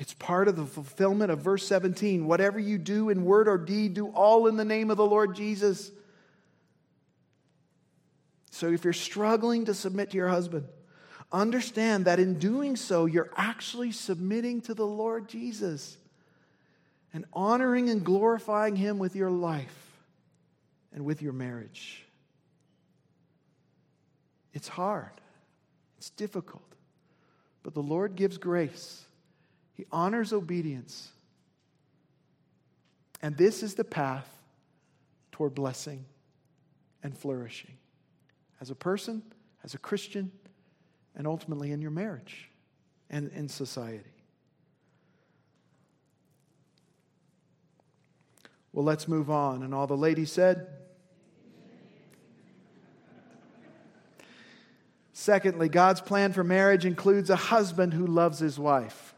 It's 0.00 0.14
part 0.14 0.48
of 0.48 0.56
the 0.56 0.66
fulfillment 0.66 1.30
of 1.30 1.38
verse 1.38 1.64
17. 1.64 2.26
Whatever 2.26 2.58
you 2.58 2.76
do 2.76 3.08
in 3.08 3.24
word 3.24 3.46
or 3.46 3.58
deed, 3.58 3.94
do 3.94 4.08
all 4.08 4.48
in 4.48 4.56
the 4.56 4.64
name 4.64 4.90
of 4.90 4.96
the 4.96 5.06
Lord 5.06 5.36
Jesus. 5.36 5.92
So 8.50 8.72
if 8.72 8.82
you're 8.82 8.92
struggling 8.92 9.66
to 9.66 9.74
submit 9.74 10.10
to 10.10 10.16
your 10.16 10.28
husband, 10.28 10.66
understand 11.32 12.04
that 12.04 12.18
in 12.18 12.38
doing 12.38 12.76
so, 12.76 13.06
you're 13.06 13.30
actually 13.36 13.92
submitting 13.92 14.60
to 14.62 14.74
the 14.74 14.86
Lord 14.86 15.28
Jesus 15.28 15.96
and 17.12 17.24
honoring 17.32 17.88
and 17.88 18.04
glorifying 18.04 18.76
Him 18.76 18.98
with 18.98 19.16
your 19.16 19.30
life 19.30 19.76
and 20.92 21.04
with 21.04 21.22
your 21.22 21.32
marriage. 21.32 22.04
It's 24.52 24.68
hard, 24.68 25.12
it's 25.98 26.10
difficult, 26.10 26.62
but 27.62 27.74
the 27.74 27.82
Lord 27.82 28.16
gives 28.16 28.38
grace, 28.38 29.04
He 29.74 29.84
honors 29.92 30.32
obedience. 30.32 31.10
And 33.22 33.36
this 33.36 33.62
is 33.62 33.74
the 33.74 33.84
path 33.84 34.28
toward 35.32 35.54
blessing 35.54 36.04
and 37.02 37.16
flourishing 37.16 37.76
as 38.60 38.70
a 38.70 38.74
person, 38.74 39.22
as 39.64 39.74
a 39.74 39.78
Christian, 39.78 40.30
and 41.16 41.26
ultimately 41.26 41.72
in 41.72 41.80
your 41.80 41.90
marriage 41.90 42.50
and 43.10 43.30
in 43.32 43.48
society. 43.48 44.04
Well, 48.72 48.84
let's 48.84 49.08
move 49.08 49.30
on. 49.30 49.62
And 49.62 49.74
all 49.74 49.86
the 49.86 49.96
ladies 49.96 50.30
said, 50.30 50.68
Secondly, 55.14 55.70
God's 55.70 56.02
plan 56.02 56.34
for 56.34 56.44
marriage 56.44 56.84
includes 56.84 57.30
a 57.30 57.36
husband 57.36 57.94
who 57.94 58.06
loves 58.06 58.38
his 58.38 58.58
wife. 58.58 59.14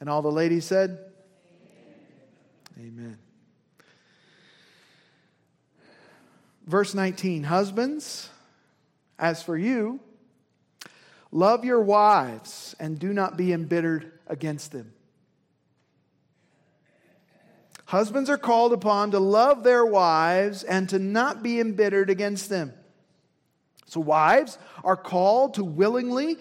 And 0.00 0.10
all 0.10 0.20
the 0.20 0.30
ladies 0.30 0.66
said, 0.66 0.98
Amen. 2.78 2.88
Amen. 2.92 3.18
Verse 6.66 6.94
19 6.94 7.44
Husbands, 7.44 8.28
as 9.18 9.42
for 9.42 9.56
you, 9.56 9.98
love 11.36 11.66
your 11.66 11.82
wives 11.82 12.74
and 12.80 12.98
do 12.98 13.12
not 13.12 13.36
be 13.36 13.52
embittered 13.52 14.10
against 14.26 14.72
them. 14.72 14.92
Husbands 17.84 18.30
are 18.30 18.38
called 18.38 18.72
upon 18.72 19.10
to 19.10 19.20
love 19.20 19.62
their 19.62 19.84
wives 19.84 20.64
and 20.64 20.88
to 20.88 20.98
not 20.98 21.42
be 21.42 21.60
embittered 21.60 22.08
against 22.08 22.48
them. 22.48 22.72
So, 23.84 24.00
wives 24.00 24.58
are 24.82 24.96
called 24.96 25.54
to 25.54 25.64
willingly 25.64 26.38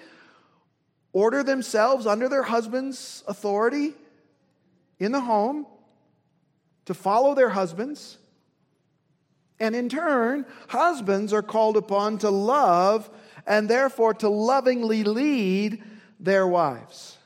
order 1.12 1.44
themselves 1.44 2.08
under 2.08 2.30
their 2.30 2.44
husband's 2.44 3.24
authority 3.28 3.94
in 4.98 5.12
the 5.12 5.20
home, 5.20 5.68
to 6.86 6.94
follow 6.94 7.36
their 7.36 7.50
husbands. 7.50 8.18
And 9.60 9.76
in 9.76 9.90
turn, 9.90 10.46
husbands 10.70 11.34
are 11.34 11.42
called 11.42 11.78
upon 11.78 12.18
to 12.20 12.30
love 12.30 13.10
and 13.46 13.70
therefore 13.70 14.14
to 14.16 14.30
lovingly 14.30 15.04
lead 15.04 15.84
their 16.20 16.48
wives. 16.48 17.18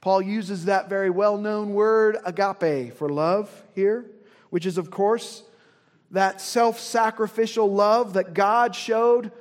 Paul 0.00 0.20
uses 0.20 0.66
that 0.66 0.88
very 0.88 1.08
well 1.08 1.38
known 1.38 1.72
word 1.72 2.18
agape 2.24 2.94
for 2.94 3.08
love 3.08 3.50
here, 3.74 4.04
which 4.50 4.66
is, 4.66 4.76
of 4.76 4.90
course, 4.90 5.42
that 6.10 6.40
self 6.40 6.78
sacrificial 6.78 7.72
love 7.72 8.12
that 8.12 8.34
God 8.34 8.74
showed 8.74 9.32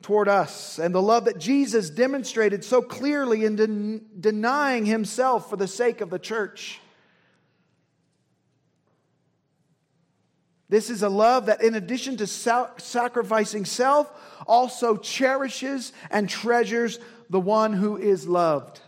toward 0.00 0.28
us 0.28 0.78
and 0.78 0.94
the 0.94 1.02
love 1.02 1.26
that 1.26 1.38
Jesus 1.38 1.90
demonstrated 1.90 2.64
so 2.64 2.80
clearly 2.80 3.44
in 3.44 3.56
den- 3.56 4.06
denying 4.18 4.86
himself 4.86 5.50
for 5.50 5.56
the 5.56 5.68
sake 5.68 6.00
of 6.00 6.08
the 6.08 6.18
church. 6.18 6.80
This 10.68 10.90
is 10.90 11.02
a 11.02 11.08
love 11.08 11.46
that, 11.46 11.62
in 11.62 11.74
addition 11.74 12.16
to 12.18 12.26
sacrificing 12.26 13.64
self, 13.64 14.10
also 14.46 14.96
cherishes 14.96 15.92
and 16.10 16.28
treasures 16.28 16.98
the 17.30 17.40
one 17.40 17.72
who 17.72 17.96
is 17.96 18.28
loved. 18.28 18.80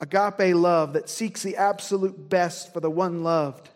Agape 0.00 0.54
love 0.54 0.94
that 0.94 1.08
seeks 1.08 1.42
the 1.42 1.56
absolute 1.56 2.28
best 2.28 2.72
for 2.72 2.80
the 2.80 2.90
one 2.90 3.22
loved 3.22 3.70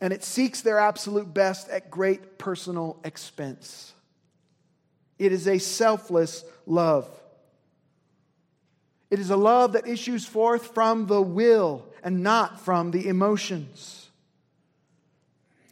and 0.00 0.12
it 0.12 0.24
seeks 0.24 0.62
their 0.62 0.78
absolute 0.78 1.32
best 1.32 1.68
at 1.68 1.90
great 1.90 2.38
personal 2.38 2.98
expense. 3.04 3.92
It 5.18 5.32
is 5.32 5.46
a 5.46 5.58
selfless 5.58 6.44
love. 6.66 7.08
It 9.10 9.18
is 9.18 9.30
a 9.30 9.36
love 9.36 9.72
that 9.72 9.86
issues 9.86 10.24
forth 10.24 10.72
from 10.72 11.06
the 11.06 11.20
will 11.20 11.89
and 12.02 12.22
not 12.22 12.60
from 12.60 12.90
the 12.90 13.08
emotions. 13.08 14.08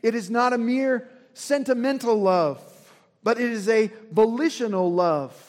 It 0.02 0.14
is 0.14 0.30
not 0.30 0.52
a 0.52 0.58
mere 0.58 1.08
sentimental 1.34 2.20
love, 2.20 2.60
but 3.22 3.40
it 3.40 3.50
is 3.50 3.68
a 3.68 3.90
volitional 4.12 4.92
love 4.92 5.48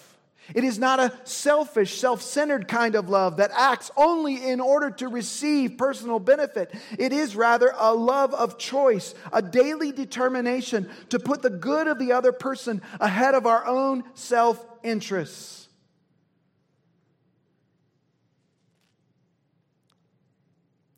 it 0.55 0.63
is 0.63 0.79
not 0.79 0.99
a 0.99 1.13
selfish, 1.25 1.99
self 1.99 2.21
centered 2.21 2.67
kind 2.67 2.95
of 2.95 3.09
love 3.09 3.37
that 3.37 3.51
acts 3.53 3.91
only 3.95 4.49
in 4.49 4.59
order 4.59 4.89
to 4.91 5.07
receive 5.07 5.77
personal 5.77 6.19
benefit. 6.19 6.73
It 6.97 7.13
is 7.13 7.35
rather 7.35 7.73
a 7.77 7.93
love 7.93 8.33
of 8.33 8.57
choice, 8.57 9.13
a 9.31 9.41
daily 9.41 9.91
determination 9.91 10.89
to 11.09 11.19
put 11.19 11.41
the 11.41 11.49
good 11.49 11.87
of 11.87 11.99
the 11.99 12.13
other 12.13 12.31
person 12.31 12.81
ahead 12.99 13.35
of 13.35 13.45
our 13.45 13.65
own 13.65 14.03
self 14.15 14.65
interests. 14.83 15.68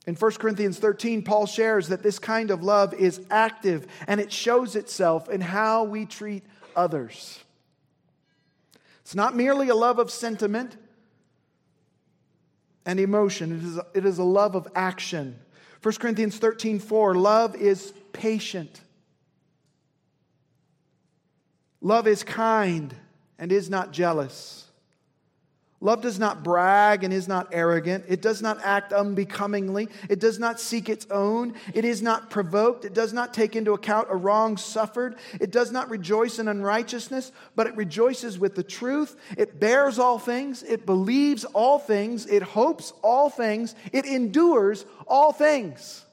In 0.08 0.16
1 0.16 0.32
Corinthians 0.34 0.80
13, 0.80 1.22
Paul 1.24 1.46
shares 1.46 1.90
that 1.90 2.02
this 2.02 2.18
kind 2.18 2.50
of 2.50 2.64
love 2.64 2.94
is 2.94 3.22
active 3.30 3.86
and 4.08 4.20
it 4.20 4.32
shows 4.32 4.76
itself 4.76 5.30
in 5.30 5.42
how 5.42 5.84
we 5.84 6.06
treat 6.06 6.44
others. 6.76 7.44
It's 9.02 9.14
not 9.14 9.36
merely 9.36 9.70
a 9.70 9.76
love 9.76 10.00
of 10.00 10.10
sentiment 10.10 10.78
and 12.84 13.00
emotion, 13.00 13.52
it 13.52 13.64
is, 13.64 13.80
it 13.94 14.06
is 14.06 14.18
a 14.18 14.24
love 14.24 14.56
of 14.56 14.68
action. 14.74 15.40
1 15.84 15.96
Corinthians 15.96 16.38
13 16.38 16.80
4, 16.80 17.16
love 17.16 17.56
is 17.56 17.94
patient. 18.12 18.82
Love 21.80 22.08
is 22.08 22.24
kind 22.24 22.96
and 23.38 23.52
is 23.52 23.70
not 23.70 23.92
jealous. 23.92 24.71
Love 25.84 26.02
does 26.02 26.20
not 26.20 26.44
brag 26.44 27.04
and 27.04 27.12
is 27.12 27.28
not 27.28 27.48
arrogant. 27.52 28.06
It 28.08 28.22
does 28.22 28.40
not 28.40 28.60
act 28.64 28.94
unbecomingly. 28.94 29.90
It 30.10 30.20
does 30.20 30.38
not 30.38 30.60
seek 30.60 30.90
its 30.90 31.08
own. 31.10 31.56
It 31.74 31.84
is 31.84 32.04
not 32.04 32.30
provoked. 32.30 32.86
It 32.86 32.94
does 32.94 33.14
not 33.14 33.34
take 33.34 33.56
into 33.56 33.74
account 33.74 34.08
a 34.12 34.16
wrong 34.16 34.58
suffered. 34.58 35.16
It 35.40 35.50
does 35.50 35.72
not 35.72 35.90
rejoice 35.90 36.38
in 36.38 36.48
unrighteousness, 36.48 37.32
but 37.56 37.66
it 37.66 37.76
rejoices 37.76 38.38
with 38.38 38.54
the 38.54 38.64
truth. 38.64 39.16
It 39.36 39.60
bears 39.60 39.98
all 39.98 40.20
things. 40.20 40.62
It 40.62 40.86
believes 40.86 41.46
all 41.46 41.80
things. 41.80 42.28
It 42.28 42.44
hopes 42.44 42.94
all 43.02 43.32
things. 43.32 43.74
It 43.92 44.06
endures 44.06 44.86
all 45.08 45.32
things. 45.32 46.06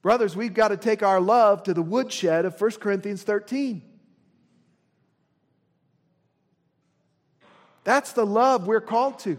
Brothers, 0.00 0.34
we've 0.34 0.54
got 0.54 0.68
to 0.68 0.78
take 0.78 1.02
our 1.02 1.20
love 1.20 1.64
to 1.64 1.74
the 1.74 1.82
woodshed 1.82 2.46
of 2.46 2.58
1 2.58 2.70
Corinthians 2.80 3.22
13. 3.22 3.82
That's 7.88 8.12
the 8.12 8.26
love 8.26 8.66
we're 8.66 8.82
called 8.82 9.18
to. 9.20 9.38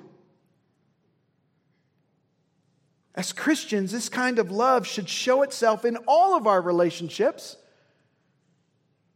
As 3.14 3.32
Christians, 3.32 3.92
this 3.92 4.10
kind 4.10 4.40
of 4.40 4.50
love 4.50 4.88
should 4.88 5.08
show 5.08 5.44
itself 5.44 5.86
in 5.86 5.98
all 6.08 6.36
of 6.36 6.48
our 6.48 6.60
relationships, 6.60 7.58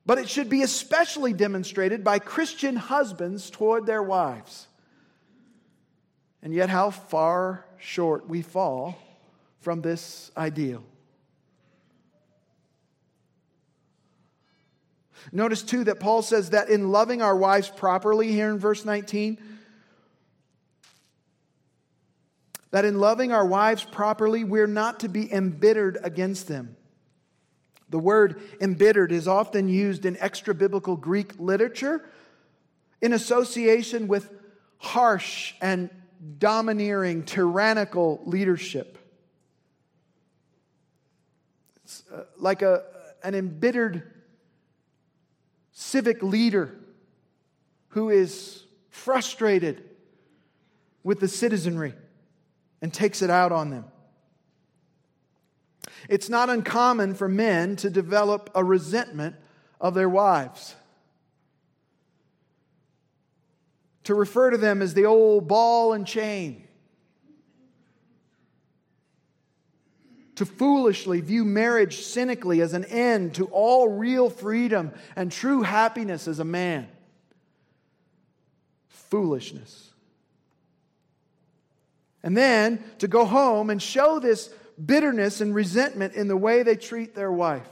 but 0.06 0.20
it 0.20 0.30
should 0.30 0.50
be 0.50 0.62
especially 0.62 1.34
demonstrated 1.34 2.04
by 2.04 2.20
Christian 2.20 2.76
husbands 2.76 3.50
toward 3.50 3.88
their 3.88 4.04
wives. 4.04 4.68
And 6.44 6.54
yet, 6.54 6.70
how 6.70 6.92
far 6.92 7.66
short 7.80 8.30
we 8.30 8.44
fall 8.44 9.00
from 9.62 9.82
this 9.82 10.30
ideal. 10.38 10.84
Notice 15.32 15.64
too 15.64 15.84
that 15.86 16.00
Paul 16.00 16.22
says 16.22 16.52
that 16.52 16.70
in 16.70 16.92
loving 16.92 17.22
our 17.22 17.36
wives 17.36 17.70
properly 17.70 18.32
here 18.32 18.50
in 18.50 18.60
verse 18.60 18.86
19, 18.86 19.38
that 22.72 22.86
in 22.86 23.00
loving 23.00 23.32
our 23.32 23.46
wives 23.46 23.84
properly, 23.84 24.44
we're 24.44 24.68
not 24.68 25.02
to 25.02 25.08
be 25.08 25.32
embittered 25.32 26.00
against 26.04 26.48
them. 26.48 26.76
The 27.90 28.00
word 28.00 28.42
embittered 28.60 29.12
is 29.12 29.28
often 29.28 29.70
used 29.70 30.06
in 30.06 30.18
extra 30.18 30.56
biblical 30.56 30.96
Greek 30.96 31.34
literature 31.38 32.04
in 33.02 33.14
association 33.14 34.08
with 34.08 34.32
harsh 34.78 35.54
and 35.62 35.92
domineering, 36.40 37.24
tyrannical 37.24 38.22
leadership. 38.26 38.98
It's 41.84 42.04
uh, 42.12 42.24
like 42.38 42.62
a, 42.62 42.84
an 43.24 43.36
embittered 43.36 44.13
civic 45.74 46.24
leader 46.24 46.74
who 47.90 48.10
is 48.10 48.64
frustrated 48.90 49.84
with 51.04 51.20
the 51.20 51.28
citizenry 51.28 51.94
and 52.82 52.94
takes 52.94 53.22
it 53.22 53.30
out 53.30 53.52
on 53.52 53.70
them. 53.70 53.86
It's 56.08 56.30
not 56.30 56.50
uncommon 56.50 57.16
for 57.16 57.28
men 57.28 57.76
to 57.78 57.90
develop 57.90 58.50
a 58.56 58.64
resentment 58.64 59.36
of 59.82 59.94
their 59.94 60.10
wives. 60.10 60.76
To 64.06 64.16
refer 64.16 64.50
to 64.52 64.58
them 64.58 64.82
as 64.82 64.94
the 64.94 65.06
old 65.06 65.48
ball 65.48 65.94
and 65.94 66.06
chain. 66.06 66.68
To 70.36 70.46
foolishly 70.46 71.22
view 71.22 71.46
marriage 71.46 71.98
cynically 71.98 72.62
as 72.62 72.74
an 72.74 72.86
end 72.86 73.36
to 73.36 73.46
all 73.48 73.88
real 73.88 74.30
freedom 74.30 74.92
and 75.16 75.32
true 75.32 75.62
happiness 75.62 76.28
as 76.28 76.40
a 76.40 76.44
man. 76.44 76.88
Foolishness. 78.88 79.92
And 82.24 82.36
then 82.36 82.84
to 83.00 83.08
go 83.08 83.26
home 83.26 83.70
and 83.70 83.82
show 83.82 84.20
this 84.20 84.50
bitterness 84.84 85.42
and 85.42 85.54
resentment 85.54 86.14
in 86.16 86.28
the 86.28 86.38
way 86.38 86.64
they 86.64 86.76
treat 86.76 87.14
their 87.14 87.32
wife. 87.32 87.68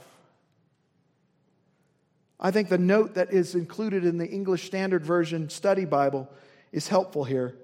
I 2.38 2.50
think 2.50 2.68
the 2.68 2.78
note 2.78 3.14
that 3.14 3.32
is 3.32 3.54
included 3.54 4.04
in 4.04 4.18
the 4.18 4.28
English 4.28 4.64
Standard 4.64 5.04
Version 5.04 5.48
study 5.48 5.84
Bible 5.84 6.28
is 6.72 6.88
helpful 6.88 7.24
here. 7.24 7.56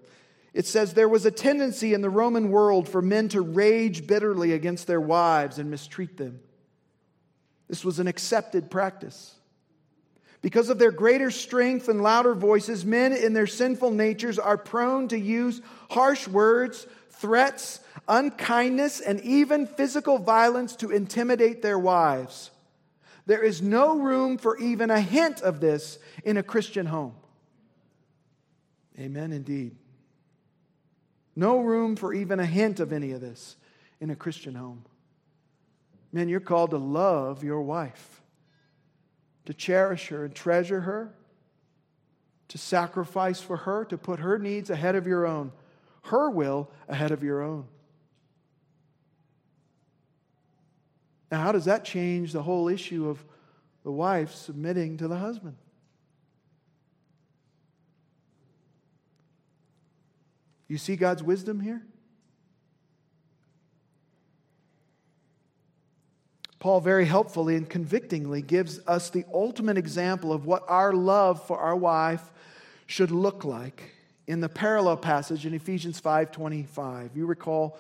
It 0.55 0.67
says 0.67 0.95
there 0.95 1.09
was 1.09 1.27
a 1.27 1.31
tendency 1.31 1.95
in 1.95 2.01
the 2.01 2.11
Roman 2.11 2.51
world 2.51 2.89
for 2.89 3.03
men 3.03 3.29
to 3.31 3.41
rage 3.41 4.07
bitterly 4.07 4.53
against 4.53 4.87
their 4.87 5.01
wives 5.01 5.59
and 5.59 5.71
mistreat 5.71 6.17
them. 6.17 6.41
This 7.69 7.85
was 7.85 7.99
an 7.99 8.07
accepted 8.07 8.71
practice. 8.71 9.35
Because 10.41 10.71
of 10.71 10.79
their 10.79 10.93
greater 10.93 11.31
strength 11.31 11.89
and 11.89 12.03
louder 12.03 12.35
voices, 12.35 12.85
men 12.85 13.13
in 13.13 13.33
their 13.33 13.47
sinful 13.47 13.91
natures 13.91 14.39
are 14.39 14.57
prone 14.57 15.09
to 15.09 15.19
use 15.19 15.61
harsh 15.91 16.27
words, 16.29 16.87
threats, 17.11 17.81
unkindness, 18.07 19.01
and 19.01 19.21
even 19.21 19.67
physical 19.67 20.19
violence 20.19 20.77
to 20.77 20.91
intimidate 20.91 21.61
their 21.61 21.79
wives. 21.79 22.51
There 23.27 23.43
is 23.43 23.61
no 23.61 23.99
room 23.99 24.39
for 24.39 24.57
even 24.59 24.91
a 24.91 25.01
hint 25.01 25.43
of 25.43 25.61
this 25.61 25.99
in 26.25 26.39
a 26.39 26.43
Christian 26.43 26.87
home. 26.87 27.15
Amen, 28.99 29.33
indeed. 29.33 29.77
No 31.39 31.61
room 31.61 31.95
for 31.95 32.13
even 32.13 32.41
a 32.41 32.45
hint 32.45 32.81
of 32.81 32.93
any 32.93 33.13
of 33.13 33.21
this 33.21 33.55
in 34.01 34.11
a 34.11 34.17
Christian 34.17 34.57
home. 34.57 34.85
Men, 36.11 36.29
you're 36.29 36.41
called 36.41 36.71
to 36.71 36.79
love 36.79 37.45
your 37.45 37.63
wife, 37.63 38.21
to 39.45 39.55
cherish 39.55 40.09
her 40.09 40.25
and 40.25 40.35
treasure 40.35 40.81
her, 40.81 41.15
to 42.49 42.59
sacrifice 42.59 43.41
for 43.41 43.57
her, 43.57 43.85
to 43.85 43.97
put 43.97 44.19
her 44.19 44.37
needs 44.37 44.69
ahead 44.69 44.97
of 44.97 45.07
your 45.07 45.29
own, 45.29 45.53
her 46.07 46.29
will 46.29 46.73
ahead 46.89 47.13
of 47.13 47.23
your 47.23 47.41
own. 47.41 47.69
Now, 51.31 51.41
how 51.41 51.53
does 51.53 51.67
that 51.67 51.85
change 51.85 52.33
the 52.33 52.43
whole 52.43 52.67
issue 52.67 53.09
of 53.09 53.25
the 53.85 53.93
wife 53.93 54.35
submitting 54.35 54.97
to 54.97 55.07
the 55.07 55.19
husband? 55.19 55.55
You 60.69 60.79
see 60.79 60.97
God's 60.97 61.23
wisdom 61.23 61.61
here? 61.61 61.83
Paul 66.59 66.81
very 66.81 67.07
helpfully 67.07 67.55
and 67.57 67.69
convictingly 67.69 68.43
gives 68.43 68.81
us 68.87 69.11
the 69.11 69.25
ultimate 69.33 69.79
example 69.79 70.33
of 70.33 70.45
what 70.45 70.65
our 70.69 70.93
love 70.93 71.45
for 71.47 71.59
our 71.59 71.77
wife 71.77 72.33
should 72.87 73.11
look 73.11 73.45
like 73.45 73.93
in 74.27 74.41
the 74.41 74.49
parallel 74.49 74.97
passage 74.97 75.47
in 75.47 75.55
Ephesians 75.55 76.01
5:25. 76.01 77.17
You 77.17 77.27
recall 77.27 77.79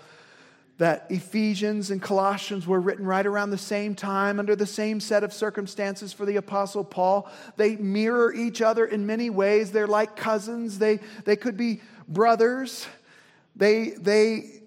that 0.79 1.07
Ephesians 1.11 1.91
and 1.91 2.01
Colossians 2.01 2.69
were 2.69 2.81
written 2.81 3.05
right 3.05 3.27
around 3.27 3.51
the 3.51 3.59
same 3.59 3.97
time 3.97 4.39
under 4.39 4.55
the 4.55 4.65
same 4.65 5.01
set 5.01 5.25
of 5.25 5.33
circumstances 5.33 6.13
for 6.13 6.25
the 6.25 6.37
apostle 6.37 6.85
Paul. 6.85 7.29
They 7.57 7.75
mirror 7.75 8.33
each 8.33 8.63
other 8.63 8.87
in 8.87 9.05
many 9.05 9.29
ways. 9.29 9.73
They're 9.73 9.89
like 9.89 10.15
cousins. 10.15 10.79
They 10.79 11.01
they 11.25 11.35
could 11.35 11.57
be 11.57 11.81
brothers. 12.09 12.87
They, 13.55 13.91
they 13.91 14.63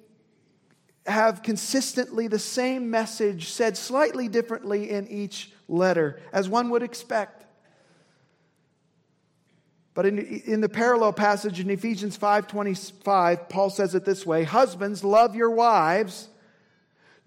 have 1.05 1.41
consistently 1.41 2.27
the 2.27 2.39
same 2.39 2.89
message 2.89 3.49
said 3.49 3.75
slightly 3.75 4.27
differently 4.27 4.89
in 4.89 5.07
each 5.07 5.51
letter, 5.67 6.19
as 6.31 6.47
one 6.47 6.69
would 6.69 6.83
expect. 6.83 7.45
But 9.93 10.05
in, 10.05 10.19
in 10.19 10.61
the 10.61 10.69
parallel 10.69 11.11
passage 11.11 11.59
in 11.59 11.69
Ephesians 11.69 12.17
5:25, 12.17 13.49
Paul 13.49 13.69
says 13.69 13.93
it 13.93 14.05
this 14.05 14.25
way: 14.25 14.43
Husbands, 14.43 15.03
love 15.03 15.35
your 15.35 15.49
wives, 15.49 16.29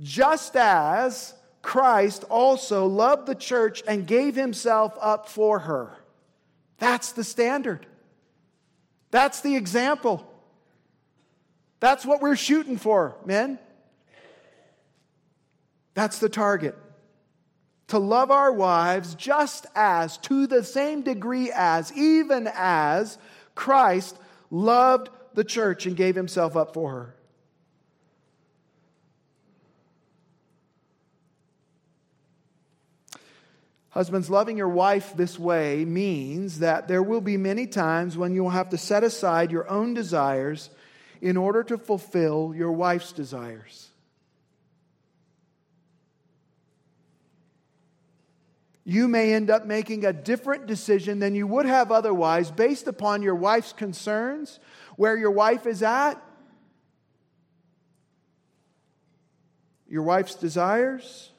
just 0.00 0.56
as 0.56 1.34
Christ 1.60 2.24
also 2.30 2.86
loved 2.86 3.26
the 3.26 3.34
church 3.34 3.82
and 3.86 4.06
gave 4.06 4.34
himself 4.34 4.96
up 5.00 5.28
for 5.28 5.60
her. 5.60 5.96
That's 6.78 7.12
the 7.12 7.24
standard. 7.24 7.86
That's 9.14 9.42
the 9.42 9.54
example. 9.54 10.26
That's 11.78 12.04
what 12.04 12.20
we're 12.20 12.34
shooting 12.34 12.78
for, 12.78 13.14
men. 13.24 13.60
That's 15.94 16.18
the 16.18 16.28
target. 16.28 16.76
To 17.88 18.00
love 18.00 18.32
our 18.32 18.52
wives 18.52 19.14
just 19.14 19.66
as, 19.76 20.18
to 20.18 20.48
the 20.48 20.64
same 20.64 21.02
degree 21.02 21.52
as, 21.54 21.96
even 21.96 22.48
as 22.52 23.16
Christ 23.54 24.18
loved 24.50 25.10
the 25.34 25.44
church 25.44 25.86
and 25.86 25.96
gave 25.96 26.16
himself 26.16 26.56
up 26.56 26.74
for 26.74 26.90
her. 26.90 27.16
Husbands, 33.94 34.28
loving 34.28 34.56
your 34.56 34.68
wife 34.68 35.14
this 35.14 35.38
way 35.38 35.84
means 35.84 36.58
that 36.58 36.88
there 36.88 37.00
will 37.00 37.20
be 37.20 37.36
many 37.36 37.64
times 37.64 38.18
when 38.18 38.34
you'll 38.34 38.50
have 38.50 38.70
to 38.70 38.76
set 38.76 39.04
aside 39.04 39.52
your 39.52 39.70
own 39.70 39.94
desires 39.94 40.68
in 41.20 41.36
order 41.36 41.62
to 41.62 41.78
fulfill 41.78 42.52
your 42.56 42.72
wife's 42.72 43.12
desires. 43.12 43.90
You 48.84 49.06
may 49.06 49.32
end 49.32 49.48
up 49.48 49.64
making 49.64 50.04
a 50.04 50.12
different 50.12 50.66
decision 50.66 51.20
than 51.20 51.36
you 51.36 51.46
would 51.46 51.64
have 51.64 51.92
otherwise 51.92 52.50
based 52.50 52.88
upon 52.88 53.22
your 53.22 53.36
wife's 53.36 53.72
concerns, 53.72 54.58
where 54.96 55.16
your 55.16 55.30
wife 55.30 55.66
is 55.66 55.84
at, 55.84 56.14
your 59.88 60.02
wife's 60.02 60.34
desires. 60.34 61.30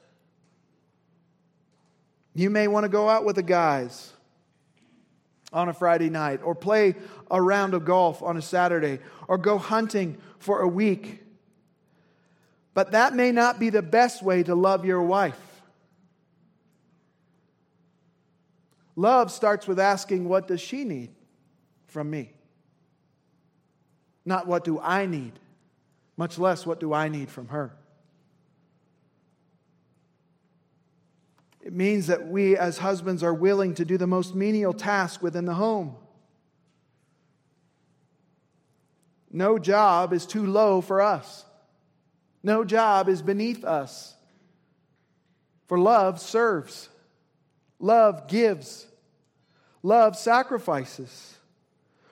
You 2.36 2.50
may 2.50 2.68
want 2.68 2.84
to 2.84 2.90
go 2.90 3.08
out 3.08 3.24
with 3.24 3.36
the 3.36 3.42
guys 3.42 4.12
on 5.54 5.70
a 5.70 5.72
Friday 5.72 6.10
night, 6.10 6.40
or 6.44 6.54
play 6.54 6.94
a 7.30 7.40
round 7.40 7.72
of 7.72 7.86
golf 7.86 8.22
on 8.22 8.36
a 8.36 8.42
Saturday, 8.42 8.98
or 9.26 9.38
go 9.38 9.56
hunting 9.56 10.18
for 10.38 10.60
a 10.60 10.68
week. 10.68 11.22
But 12.74 12.92
that 12.92 13.14
may 13.14 13.32
not 13.32 13.58
be 13.58 13.70
the 13.70 13.80
best 13.80 14.22
way 14.22 14.42
to 14.42 14.54
love 14.54 14.84
your 14.84 15.02
wife. 15.02 15.40
Love 18.96 19.32
starts 19.32 19.66
with 19.66 19.78
asking, 19.78 20.28
What 20.28 20.46
does 20.46 20.60
she 20.60 20.84
need 20.84 21.10
from 21.86 22.10
me? 22.10 22.32
Not 24.26 24.46
what 24.46 24.62
do 24.62 24.78
I 24.78 25.06
need, 25.06 25.32
much 26.18 26.38
less 26.38 26.66
what 26.66 26.80
do 26.80 26.92
I 26.92 27.08
need 27.08 27.30
from 27.30 27.48
her. 27.48 27.72
It 31.66 31.72
means 31.72 32.06
that 32.06 32.28
we 32.28 32.56
as 32.56 32.78
husbands 32.78 33.24
are 33.24 33.34
willing 33.34 33.74
to 33.74 33.84
do 33.84 33.98
the 33.98 34.06
most 34.06 34.36
menial 34.36 34.72
task 34.72 35.20
within 35.20 35.46
the 35.46 35.54
home. 35.54 35.96
No 39.32 39.58
job 39.58 40.12
is 40.12 40.26
too 40.26 40.46
low 40.46 40.80
for 40.80 41.02
us. 41.02 41.44
No 42.44 42.62
job 42.62 43.08
is 43.08 43.20
beneath 43.20 43.64
us. 43.64 44.14
For 45.66 45.76
love 45.76 46.20
serves, 46.20 46.88
love 47.80 48.28
gives, 48.28 48.86
love 49.82 50.14
sacrifices. 50.16 51.34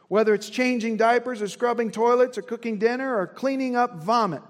Whether 0.09 0.34
it's 0.34 0.50
changing 0.50 0.96
diapers 0.96 1.40
or 1.40 1.46
scrubbing 1.46 1.92
toilets 1.92 2.36
or 2.36 2.42
cooking 2.42 2.78
dinner 2.80 3.16
or 3.16 3.28
cleaning 3.28 3.76
up 3.76 4.02
vomit, 4.02 4.42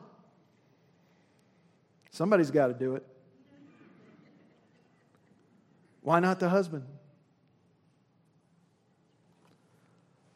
somebody's 2.10 2.50
got 2.50 2.68
to 2.68 2.72
do 2.72 2.94
it. 2.94 3.06
Why 6.04 6.20
not 6.20 6.38
the 6.38 6.50
husband? 6.50 6.84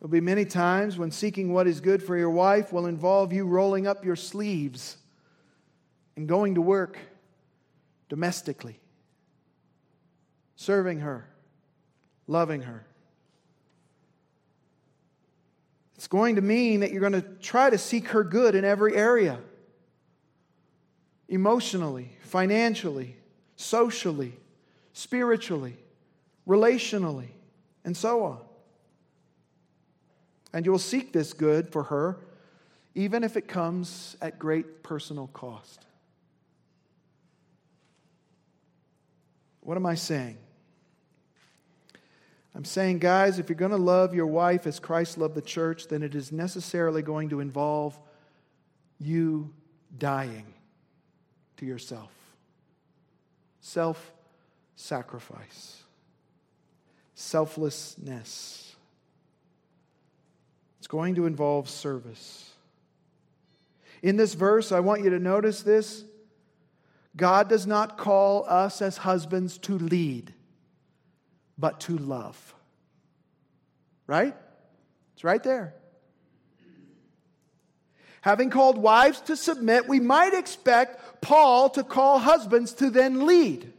There'll 0.00 0.10
be 0.10 0.22
many 0.22 0.46
times 0.46 0.96
when 0.96 1.10
seeking 1.10 1.52
what 1.52 1.66
is 1.66 1.82
good 1.82 2.02
for 2.02 2.16
your 2.16 2.30
wife 2.30 2.72
will 2.72 2.86
involve 2.86 3.34
you 3.34 3.44
rolling 3.44 3.86
up 3.86 4.02
your 4.02 4.16
sleeves 4.16 4.96
and 6.16 6.26
going 6.26 6.54
to 6.54 6.62
work 6.62 6.96
domestically, 8.08 8.80
serving 10.56 11.00
her, 11.00 11.28
loving 12.26 12.62
her. 12.62 12.86
It's 15.96 16.08
going 16.08 16.36
to 16.36 16.42
mean 16.42 16.80
that 16.80 16.92
you're 16.92 17.02
going 17.02 17.12
to 17.12 17.28
try 17.42 17.68
to 17.68 17.76
seek 17.76 18.08
her 18.08 18.24
good 18.24 18.54
in 18.54 18.64
every 18.64 18.96
area 18.96 19.38
emotionally, 21.28 22.16
financially, 22.22 23.16
socially, 23.56 24.32
spiritually, 24.98 25.76
relationally, 26.44 27.28
and 27.84 27.96
so 27.96 28.24
on. 28.24 28.40
And 30.52 30.66
you 30.66 30.72
will 30.72 30.80
seek 30.80 31.12
this 31.12 31.32
good 31.32 31.70
for 31.70 31.84
her, 31.84 32.18
even 32.96 33.22
if 33.22 33.36
it 33.36 33.46
comes 33.46 34.16
at 34.20 34.40
great 34.40 34.82
personal 34.82 35.28
cost. 35.28 35.86
What 39.60 39.76
am 39.76 39.86
I 39.86 39.94
saying? 39.94 40.36
I'm 42.56 42.64
saying, 42.64 42.98
guys, 42.98 43.38
if 43.38 43.48
you're 43.48 43.54
going 43.54 43.70
to 43.70 43.76
love 43.76 44.16
your 44.16 44.26
wife 44.26 44.66
as 44.66 44.80
Christ 44.80 45.16
loved 45.16 45.36
the 45.36 45.42
church, 45.42 45.86
then 45.86 46.02
it 46.02 46.16
is 46.16 46.32
necessarily 46.32 47.02
going 47.02 47.28
to 47.28 47.38
involve 47.38 47.96
you 48.98 49.54
dying 49.96 50.54
to 51.58 51.66
yourself. 51.66 52.10
Self 53.60 54.12
sacrifice, 54.78 55.82
selflessness. 57.14 58.76
It's 60.78 60.86
going 60.86 61.16
to 61.16 61.26
involve 61.26 61.68
service. 61.68 62.52
In 64.02 64.16
this 64.16 64.34
verse, 64.34 64.70
I 64.70 64.78
want 64.80 65.02
you 65.02 65.10
to 65.10 65.18
notice 65.18 65.62
this 65.62 66.04
God 67.16 67.48
does 67.48 67.66
not 67.66 67.98
call 67.98 68.44
us 68.48 68.80
as 68.80 68.98
husbands 68.98 69.58
to 69.58 69.76
lead, 69.76 70.32
but 71.58 71.80
to 71.80 71.98
love. 71.98 72.54
Right? 74.06 74.36
It's 75.14 75.24
right 75.24 75.42
there. 75.42 75.74
Having 78.20 78.50
called 78.50 78.78
wives 78.78 79.20
to 79.22 79.36
submit, 79.36 79.88
we 79.88 79.98
might 79.98 80.34
expect 80.34 81.20
Paul 81.20 81.68
to 81.70 81.82
call 81.82 82.20
husbands 82.20 82.74
to 82.74 82.90
then 82.90 83.26
lead. 83.26 83.72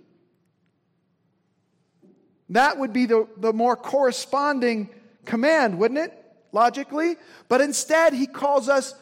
That 2.49 2.77
would 2.77 2.93
be 2.93 3.05
the, 3.05 3.27
the 3.37 3.53
more 3.53 3.75
corresponding 3.75 4.89
command, 5.25 5.77
wouldn't 5.77 5.99
it? 5.99 6.19
logically, 6.51 7.15
but 7.47 7.61
instead 7.61 8.13
he 8.13 8.27
calls 8.27 8.69
us 8.69 8.93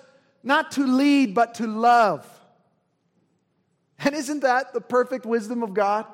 not 0.43 0.71
to 0.73 0.85
lead, 0.85 1.33
but 1.33 1.55
to 1.55 1.67
love. 1.67 2.27
And 3.99 4.15
isn't 4.15 4.41
that 4.41 4.73
the 4.73 4.81
perfect 4.81 5.25
wisdom 5.25 5.63
of 5.63 5.73
God? 5.73 6.05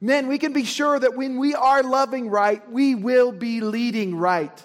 Men, 0.00 0.26
we 0.26 0.38
can 0.38 0.52
be 0.52 0.64
sure 0.64 0.98
that 0.98 1.16
when 1.16 1.38
we 1.38 1.54
are 1.54 1.82
loving 1.82 2.28
right, 2.28 2.68
we 2.70 2.94
will 2.94 3.32
be 3.32 3.60
leading 3.60 4.14
right. 4.14 4.62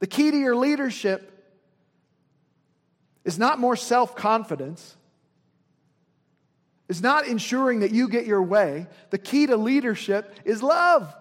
The 0.00 0.06
key 0.06 0.30
to 0.30 0.36
your 0.36 0.56
leadership 0.56 1.34
is 3.24 3.38
not 3.38 3.58
more 3.58 3.76
self 3.76 4.16
confidence, 4.16 4.96
is 6.88 7.02
not 7.02 7.26
ensuring 7.26 7.80
that 7.80 7.90
you 7.90 8.08
get 8.08 8.26
your 8.26 8.42
way. 8.42 8.86
The 9.10 9.18
key 9.18 9.46
to 9.46 9.56
leadership 9.56 10.34
is 10.44 10.62
love. 10.62 11.14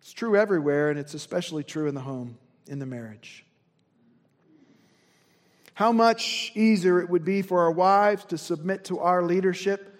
It's 0.00 0.12
true 0.12 0.36
everywhere, 0.36 0.90
and 0.90 0.98
it's 0.98 1.14
especially 1.14 1.62
true 1.62 1.86
in 1.86 1.94
the 1.94 2.00
home, 2.00 2.36
in 2.66 2.80
the 2.80 2.86
marriage. 2.86 3.44
How 5.74 5.92
much 5.92 6.52
easier 6.54 7.00
it 7.00 7.08
would 7.08 7.24
be 7.24 7.42
for 7.42 7.60
our 7.60 7.70
wives 7.70 8.24
to 8.26 8.38
submit 8.38 8.86
to 8.86 8.98
our 8.98 9.22
leadership 9.22 9.98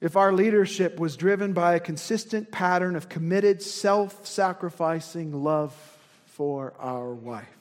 if 0.00 0.16
our 0.16 0.32
leadership 0.32 0.98
was 0.98 1.16
driven 1.16 1.52
by 1.52 1.74
a 1.74 1.80
consistent 1.80 2.50
pattern 2.50 2.96
of 2.96 3.08
committed, 3.08 3.60
self 3.60 4.26
sacrificing 4.26 5.44
love 5.44 5.74
for 6.24 6.72
our 6.78 7.12
wife. 7.12 7.59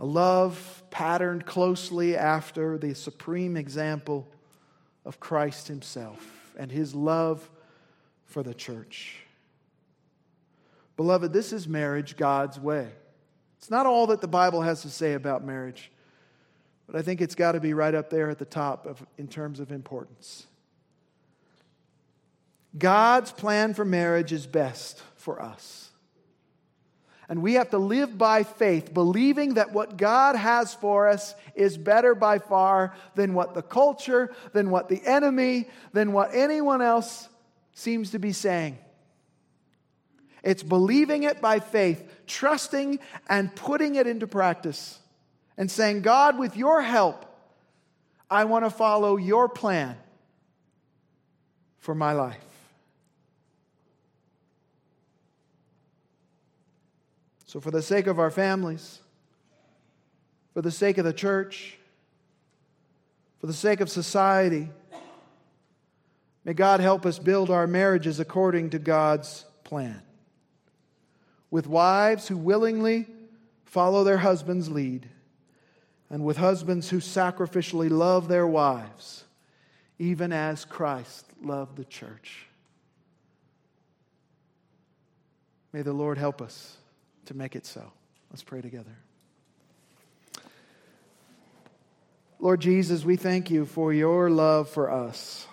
A 0.00 0.06
love 0.06 0.82
patterned 0.90 1.44
closely 1.44 2.16
after 2.16 2.78
the 2.78 2.94
supreme 2.94 3.54
example 3.54 4.26
of 5.04 5.20
Christ 5.20 5.68
Himself 5.68 6.54
and 6.58 6.72
His 6.72 6.94
love 6.94 7.48
for 8.24 8.42
the 8.42 8.54
church. 8.54 9.16
Beloved, 10.96 11.34
this 11.34 11.52
is 11.52 11.68
marriage 11.68 12.16
God's 12.16 12.58
way. 12.58 12.88
It's 13.58 13.70
not 13.70 13.84
all 13.84 14.06
that 14.06 14.22
the 14.22 14.28
Bible 14.28 14.62
has 14.62 14.80
to 14.82 14.88
say 14.88 15.12
about 15.12 15.44
marriage, 15.44 15.92
but 16.86 16.96
I 16.96 17.02
think 17.02 17.20
it's 17.20 17.34
got 17.34 17.52
to 17.52 17.60
be 17.60 17.74
right 17.74 17.94
up 17.94 18.08
there 18.08 18.30
at 18.30 18.38
the 18.38 18.46
top 18.46 18.86
of, 18.86 19.06
in 19.18 19.28
terms 19.28 19.60
of 19.60 19.70
importance. 19.70 20.46
God's 22.78 23.32
plan 23.32 23.74
for 23.74 23.84
marriage 23.84 24.32
is 24.32 24.46
best 24.46 25.02
for 25.16 25.42
us. 25.42 25.89
And 27.30 27.42
we 27.42 27.54
have 27.54 27.70
to 27.70 27.78
live 27.78 28.18
by 28.18 28.42
faith, 28.42 28.92
believing 28.92 29.54
that 29.54 29.72
what 29.72 29.96
God 29.96 30.34
has 30.34 30.74
for 30.74 31.08
us 31.08 31.36
is 31.54 31.78
better 31.78 32.16
by 32.16 32.40
far 32.40 32.92
than 33.14 33.34
what 33.34 33.54
the 33.54 33.62
culture, 33.62 34.34
than 34.52 34.70
what 34.70 34.88
the 34.88 35.00
enemy, 35.06 35.68
than 35.92 36.12
what 36.12 36.34
anyone 36.34 36.82
else 36.82 37.28
seems 37.72 38.10
to 38.10 38.18
be 38.18 38.32
saying. 38.32 38.78
It's 40.42 40.64
believing 40.64 41.22
it 41.22 41.40
by 41.40 41.60
faith, 41.60 42.02
trusting 42.26 42.98
and 43.28 43.54
putting 43.54 43.94
it 43.94 44.08
into 44.08 44.26
practice, 44.26 44.98
and 45.56 45.70
saying, 45.70 46.02
God, 46.02 46.36
with 46.36 46.56
your 46.56 46.82
help, 46.82 47.26
I 48.28 48.42
want 48.44 48.64
to 48.64 48.70
follow 48.70 49.16
your 49.16 49.48
plan 49.48 49.96
for 51.78 51.94
my 51.94 52.12
life. 52.12 52.49
So, 57.50 57.58
for 57.58 57.72
the 57.72 57.82
sake 57.82 58.06
of 58.06 58.20
our 58.20 58.30
families, 58.30 59.00
for 60.54 60.62
the 60.62 60.70
sake 60.70 60.98
of 60.98 61.04
the 61.04 61.12
church, 61.12 61.76
for 63.40 63.48
the 63.48 63.52
sake 63.52 63.80
of 63.80 63.90
society, 63.90 64.68
May 66.44 66.54
God 66.54 66.78
help 66.78 67.04
us 67.04 67.18
build 67.18 67.50
our 67.50 67.66
marriages 67.66 68.20
according 68.20 68.70
to 68.70 68.78
God's 68.78 69.44
plan. 69.64 70.00
With 71.50 71.66
wives 71.66 72.28
who 72.28 72.36
willingly 72.36 73.08
follow 73.64 74.04
their 74.04 74.18
husband's 74.18 74.70
lead, 74.70 75.08
and 76.08 76.24
with 76.24 76.36
husbands 76.36 76.88
who 76.90 76.98
sacrificially 76.98 77.90
love 77.90 78.28
their 78.28 78.46
wives, 78.46 79.24
even 79.98 80.32
as 80.32 80.64
Christ 80.64 81.26
loved 81.42 81.76
the 81.76 81.84
church. 81.84 82.46
May 85.72 85.82
the 85.82 85.92
Lord 85.92 86.16
help 86.16 86.40
us 86.40 86.76
to 87.30 87.36
make 87.36 87.54
it 87.54 87.64
so. 87.64 87.92
Let's 88.32 88.42
pray 88.42 88.60
together. 88.60 88.90
Lord 92.40 92.60
Jesus, 92.60 93.04
we 93.04 93.14
thank 93.14 93.52
you 93.52 93.66
for 93.66 93.92
your 93.92 94.28
love 94.28 94.68
for 94.68 94.90
us. 94.90 95.46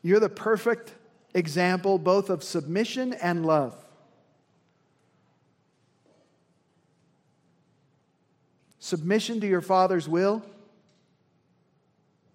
You're 0.00 0.20
the 0.20 0.30
perfect 0.30 0.94
example 1.34 1.98
both 1.98 2.30
of 2.30 2.42
submission 2.42 3.12
and 3.12 3.44
love. 3.44 3.76
Submission 8.78 9.38
to 9.42 9.46
your 9.46 9.60
Father's 9.60 10.08
will. 10.08 10.42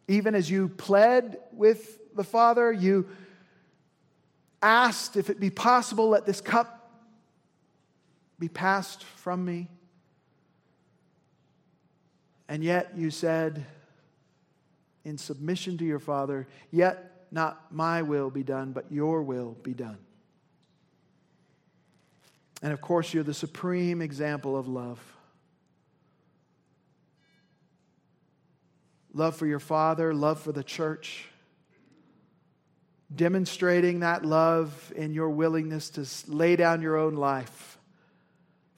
Even 0.08 0.36
as 0.36 0.52
you 0.52 0.70
pled 0.70 1.40
with 1.52 1.98
the 2.16 2.24
Father, 2.24 2.72
you 2.72 3.10
asked 4.62 5.18
if 5.18 5.30
it 5.30 5.40
be 5.40 5.50
possible, 5.50 6.10
let 6.10 6.26
this 6.26 6.42
cup 6.42 6.92
be 8.40 8.48
passed 8.48 9.04
from 9.04 9.44
me. 9.44 9.70
And 12.48 12.64
yet 12.64 12.92
you 12.98 13.10
said, 13.12 13.66
in 15.04 15.18
submission 15.18 15.78
to 15.78 15.86
your 15.86 16.00
Father, 16.00 16.48
yet 16.72 17.26
not 17.32 17.74
my 17.74 18.02
will 18.02 18.30
be 18.30 18.44
done, 18.44 18.72
but 18.72 18.92
your 18.92 19.24
will 19.24 19.58
be 19.64 19.74
done. 19.74 19.98
And 22.62 22.74
of 22.74 22.82
course, 22.82 23.14
you're 23.14 23.24
the 23.24 23.34
supreme 23.34 24.02
example 24.02 24.56
of 24.58 24.68
love. 24.68 25.00
Love 29.14 29.36
for 29.36 29.48
your 29.48 29.60
Father, 29.60 30.14
love 30.14 30.40
for 30.40 30.52
the 30.52 30.64
church. 30.64 31.26
Demonstrating 33.14 34.00
that 34.00 34.24
love 34.24 34.94
in 34.96 35.14
your 35.14 35.30
willingness 35.30 35.90
to 35.92 36.08
lay 36.32 36.56
down 36.56 36.82
your 36.82 36.98
own 36.98 37.16
life 37.16 37.78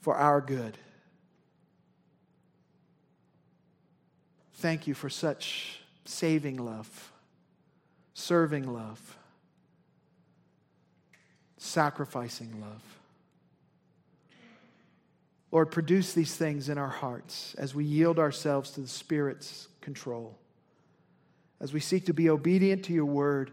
for 0.02 0.16
our 0.16 0.42
good. 0.42 0.78
Thank 4.56 4.88
you 4.88 4.94
for 4.94 5.10
such 5.10 5.82
saving 6.06 6.58
love, 6.58 7.12
serving 8.14 8.72
love, 8.74 9.18
sacrificing 11.58 12.60
love. 12.62 12.82
Lord, 15.52 15.70
produce 15.70 16.14
these 16.14 16.36
things 16.36 16.68
in 16.68 16.80
our 16.80 16.90
hearts 16.90 17.54
as 17.60 17.76
we 17.76 17.86
yield 17.86 18.18
ourselves 18.18 18.72
to 18.72 18.82
the 18.82 18.88
Spirit's 18.88 19.68
control, 19.82 20.36
as 21.62 21.72
we 21.72 21.80
seek 21.80 22.08
to 22.08 22.14
be 22.14 22.30
obedient 22.30 22.86
to 22.86 22.94
your 22.94 23.06
word, 23.06 23.52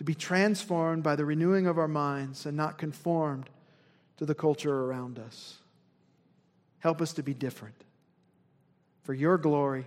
to 0.00 0.04
be 0.04 0.14
transformed 0.14 1.02
by 1.02 1.14
the 1.14 1.26
renewing 1.26 1.66
of 1.66 1.76
our 1.76 1.86
minds 1.86 2.46
and 2.46 2.56
not 2.56 2.78
conformed 2.78 3.50
to 4.16 4.24
the 4.24 4.34
culture 4.34 4.84
around 4.84 5.18
us. 5.18 5.58
Help 6.78 7.02
us 7.02 7.12
to 7.12 7.22
be 7.22 7.34
different 7.34 7.74
for 9.02 9.12
your 9.12 9.36
glory 9.36 9.86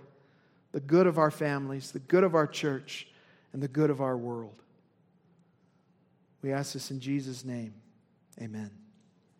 the 0.71 0.79
good 0.79 1.07
of 1.07 1.17
our 1.17 1.31
families, 1.31 1.89
the 1.89 1.99
good 1.99 2.23
of 2.23 2.35
our 2.35 2.45
church, 2.45 3.07
and 3.53 3.63
the 3.63 3.67
good 3.67 3.89
of 3.89 4.01
our 4.01 4.15
world. 4.15 4.61
We 6.43 6.53
ask 6.53 6.73
this 6.73 6.91
in 6.91 6.99
Jesus' 6.99 7.43
name. 7.43 7.73
Amen. 8.39 8.82